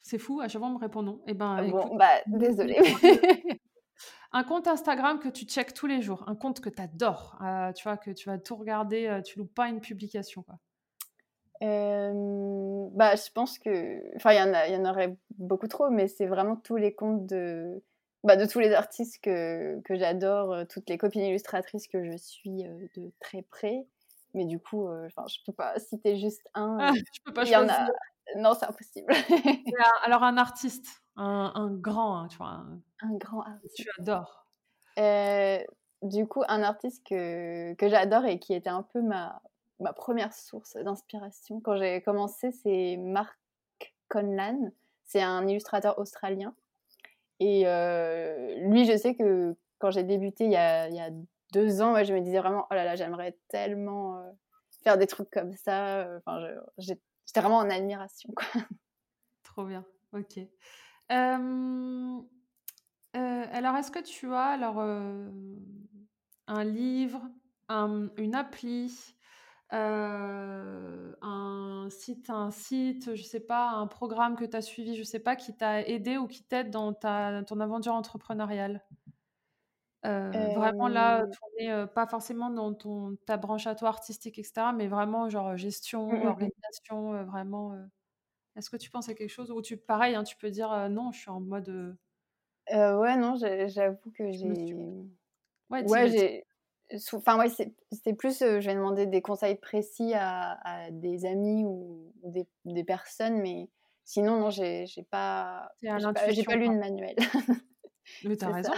[0.00, 1.22] c'est fou, à chaque fois on me répond non.
[1.26, 2.78] Eh ben, écoute, Bon, bah non, désolée.
[4.32, 7.38] Un compte Instagram que tu checkes tous les jours, un compte que tu adores,
[7.74, 10.42] tu vois, que tu vas tout regarder, euh, tu loupes pas une publication.
[10.42, 10.56] Quoi.
[11.62, 16.26] Euh, bah, je pense que, enfin, il y y en aurait beaucoup trop, mais c'est
[16.26, 17.82] vraiment tous les comptes de,
[18.26, 22.16] bah, de tous les artistes que, que j'adore, euh, toutes les copines illustratrices que je
[22.16, 23.86] suis euh, de très près.
[24.34, 26.76] Mais du coup, euh, enfin, je peux pas citer juste un.
[26.80, 27.70] Ah, je peux pas en choisir.
[27.70, 27.88] a.
[28.36, 29.12] Non, c'est impossible.
[30.04, 33.76] Alors un artiste, un, un grand, hein, tu vois, un- un grand que artiste.
[33.76, 34.46] tu adores.
[34.98, 35.58] Euh,
[36.02, 39.40] du coup, un artiste que, que j'adore et qui était un peu ma,
[39.80, 43.38] ma première source d'inspiration quand j'ai commencé, c'est Mark
[44.08, 44.70] Conlan.
[45.04, 46.54] C'est un illustrateur australien.
[47.40, 51.10] Et euh, lui, je sais que quand j'ai débuté il y a,
[51.52, 54.30] deux ans, je me disais vraiment, oh là là, j'aimerais tellement euh,
[54.82, 56.08] faire des trucs comme ça.
[56.18, 58.30] Enfin, je- j'ai- j'étais vraiment en admiration.
[59.44, 60.38] Trop bien, ok.
[61.12, 62.20] Euh,
[63.16, 65.30] euh, alors, est-ce que tu as alors, euh,
[66.48, 67.22] un livre,
[67.68, 69.15] un- une appli,
[69.72, 75.02] euh, un site, un site, je sais pas, un programme que tu as suivi, je
[75.02, 78.84] sais pas, qui t'a aidé ou qui t'aide dans ta, ton aventure entrepreneuriale?
[80.04, 84.72] Euh, vraiment là, tourner euh, pas forcément dans ton, ta branche à toi artistique, etc.,
[84.72, 86.28] mais vraiment genre gestion, Mmh, mmh, mmh.
[86.28, 87.72] organisation, vraiment.
[88.56, 91.12] Est-ce que tu penses à quelque chose ou tu, pareil, hein, tu peux dire non,
[91.12, 91.96] je suis en mode.
[92.70, 94.74] ouais, non, j'avoue que j'ai
[95.70, 96.45] Ouais, ouais, j'ai
[97.12, 101.64] enfin, ouais, c'est plus, heu, je vais demander des conseils précis à à des amis
[101.64, 103.70] ou des des personnes, mais
[104.04, 105.68] sinon, non, j'ai pas
[106.30, 107.16] j'ai pas lu de manuel.
[108.22, 108.72] Mais t'as raison.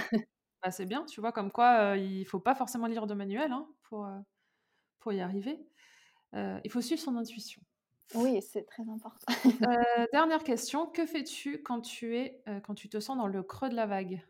[0.63, 3.53] Bah, c'est bien, tu vois, comme quoi euh, il faut pas forcément lire de manuel
[3.53, 4.19] hein, pour, euh,
[5.01, 5.61] pour y arriver.
[6.35, 7.63] Euh, il faut suivre son intuition.
[8.15, 9.33] Oui, c'est très important.
[9.65, 13.43] Euh, dernière question, que fais-tu quand tu es euh, quand tu te sens dans le
[13.43, 14.23] creux de la vague?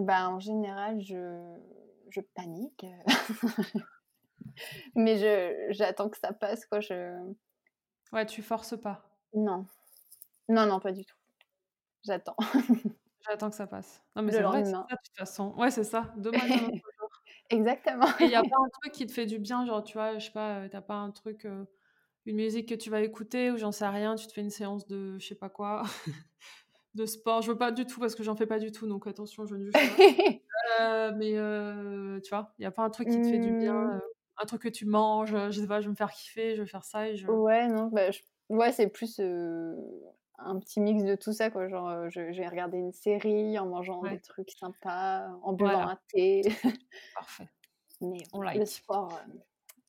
[0.00, 1.56] Bah, en général, je
[2.10, 2.84] je panique,
[4.94, 6.94] mais je j'attends que ça passe, quoi, je
[8.12, 9.18] Ouais, tu forces pas.
[9.34, 9.66] non.
[10.48, 11.16] Non, non, pas du tout.
[12.04, 12.36] J'attends.
[13.28, 14.02] J'attends que ça passe.
[14.16, 15.54] Non, mais c'est vrai, ça de toute façon.
[15.56, 16.12] Ouais, c'est ça.
[16.22, 16.32] Jour.
[17.50, 18.08] Exactement.
[18.18, 20.18] Et il n'y a pas un truc qui te fait du bien, genre, tu vois,
[20.18, 21.64] je sais pas, euh, t'as pas un truc, euh,
[22.26, 24.86] une musique que tu vas écouter ou j'en sais rien, tu te fais une séance
[24.86, 25.82] de je sais pas quoi,
[26.94, 27.42] de sport.
[27.42, 29.56] Je veux pas du tout parce que j'en fais pas du tout, donc attention, je
[29.56, 29.98] ne juge pas.
[30.80, 33.52] Euh, mais euh, tu vois, il n'y a pas un truc qui te fait du
[33.54, 33.96] bien, Mmh.
[33.96, 34.00] euh,
[34.38, 36.68] un truc que tu manges, je sais pas, je vais me faire kiffer, je vais
[36.68, 37.26] faire ça et je.
[37.26, 39.20] Ouais, non, bah, je ouais, c'est plus,
[40.38, 41.68] un petit mix de tout ça, quoi.
[41.68, 44.10] Genre, vais regarder une série en mangeant Ouais.
[44.10, 45.88] des trucs sympas, en buvant Voilà.
[45.88, 46.42] un thé,
[47.14, 47.48] Parfait.
[48.00, 48.66] mais On voilà, le like.
[48.66, 49.20] sport,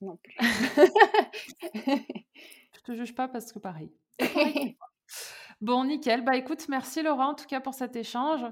[0.01, 0.37] non plus.
[2.73, 3.93] Je te juge pas parce que pareil.
[4.17, 4.77] Pareil.
[5.61, 6.23] Bon, nickel.
[6.23, 8.45] Bah écoute, merci Laura en tout cas pour cet échange.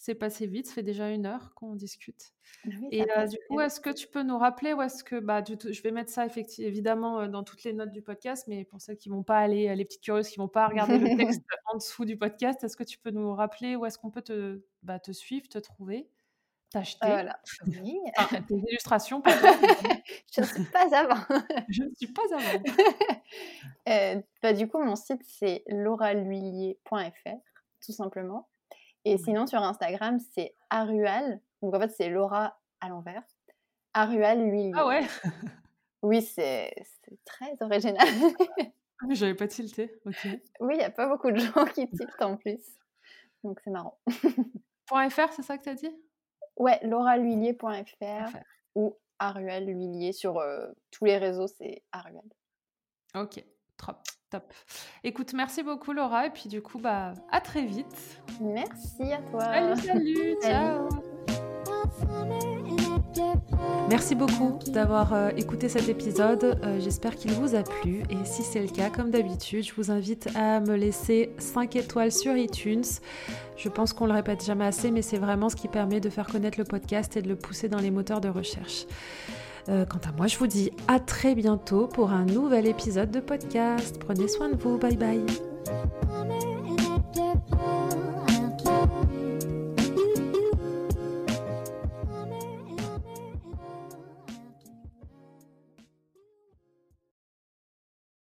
[0.00, 2.32] C'est passé vite, ça fait déjà une heure qu'on discute.
[2.64, 5.42] Oui, Et euh, du coup, est-ce que tu peux nous rappeler ou est-ce que bah
[5.42, 8.46] du tout, je vais mettre ça effecti- évidemment euh, dans toutes les notes du podcast,
[8.46, 10.98] mais pour celles qui vont pas aller, euh, les petites curieuses qui vont pas regarder
[10.98, 14.10] le texte en dessous du podcast, est-ce que tu peux nous rappeler où est-ce qu'on
[14.12, 16.08] peut te, bah, te suivre, te trouver,
[16.70, 17.38] t'acheter, Voilà.
[17.66, 21.22] Oui, enfin, tes illustrations, je ne sais pas avant.
[21.68, 22.64] je ne suis pas vendre.
[23.88, 27.36] Heu, bah, du coup, mon site, c'est lauraluillier.fr,
[27.84, 28.48] tout simplement.
[29.04, 31.40] Et sinon, sur Instagram, c'est Arual.
[31.62, 33.22] Donc, en fait, c'est Laura à l'envers.
[33.94, 34.72] Arual L'Huillier.
[34.74, 35.06] Ah ouais,
[36.02, 36.72] Oui, c'est
[37.24, 38.06] très original.
[39.00, 39.94] Ah, mais j'avais pas tilté.
[40.04, 40.26] Ok.
[40.60, 42.60] oui, il n'y a pas beaucoup de gens qui tiltent en plus.
[43.44, 43.98] Donc, c'est marrant.
[44.86, 45.90] Point .fr, c'est ça que t'as dit?
[46.58, 48.42] Ouais, lauraluillier.fr Parfait.
[48.74, 50.12] ou Arual L'Huillier.
[50.12, 52.22] Sur euh, tous les réseaux, c'est Arual.
[53.14, 53.42] Ok,
[53.76, 53.96] top,
[54.30, 54.52] top.
[55.02, 58.20] Écoute, merci beaucoup Laura, et puis du coup, bah, à très vite.
[58.40, 59.40] Merci à toi.
[59.44, 61.07] Salut, salut, ciao.
[63.88, 66.60] Merci beaucoup d'avoir euh, écouté cet épisode.
[66.62, 68.02] Euh, J'espère qu'il vous a plu.
[68.10, 72.12] Et si c'est le cas, comme d'habitude, je vous invite à me laisser 5 étoiles
[72.12, 72.84] sur iTunes.
[73.56, 76.26] Je pense qu'on le répète jamais assez, mais c'est vraiment ce qui permet de faire
[76.26, 78.86] connaître le podcast et de le pousser dans les moteurs de recherche.
[79.68, 83.20] Euh, quant à moi, je vous dis à très bientôt pour un nouvel épisode de
[83.20, 83.98] podcast.
[83.98, 84.78] Prenez soin de vous.
[84.78, 85.24] Bye bye.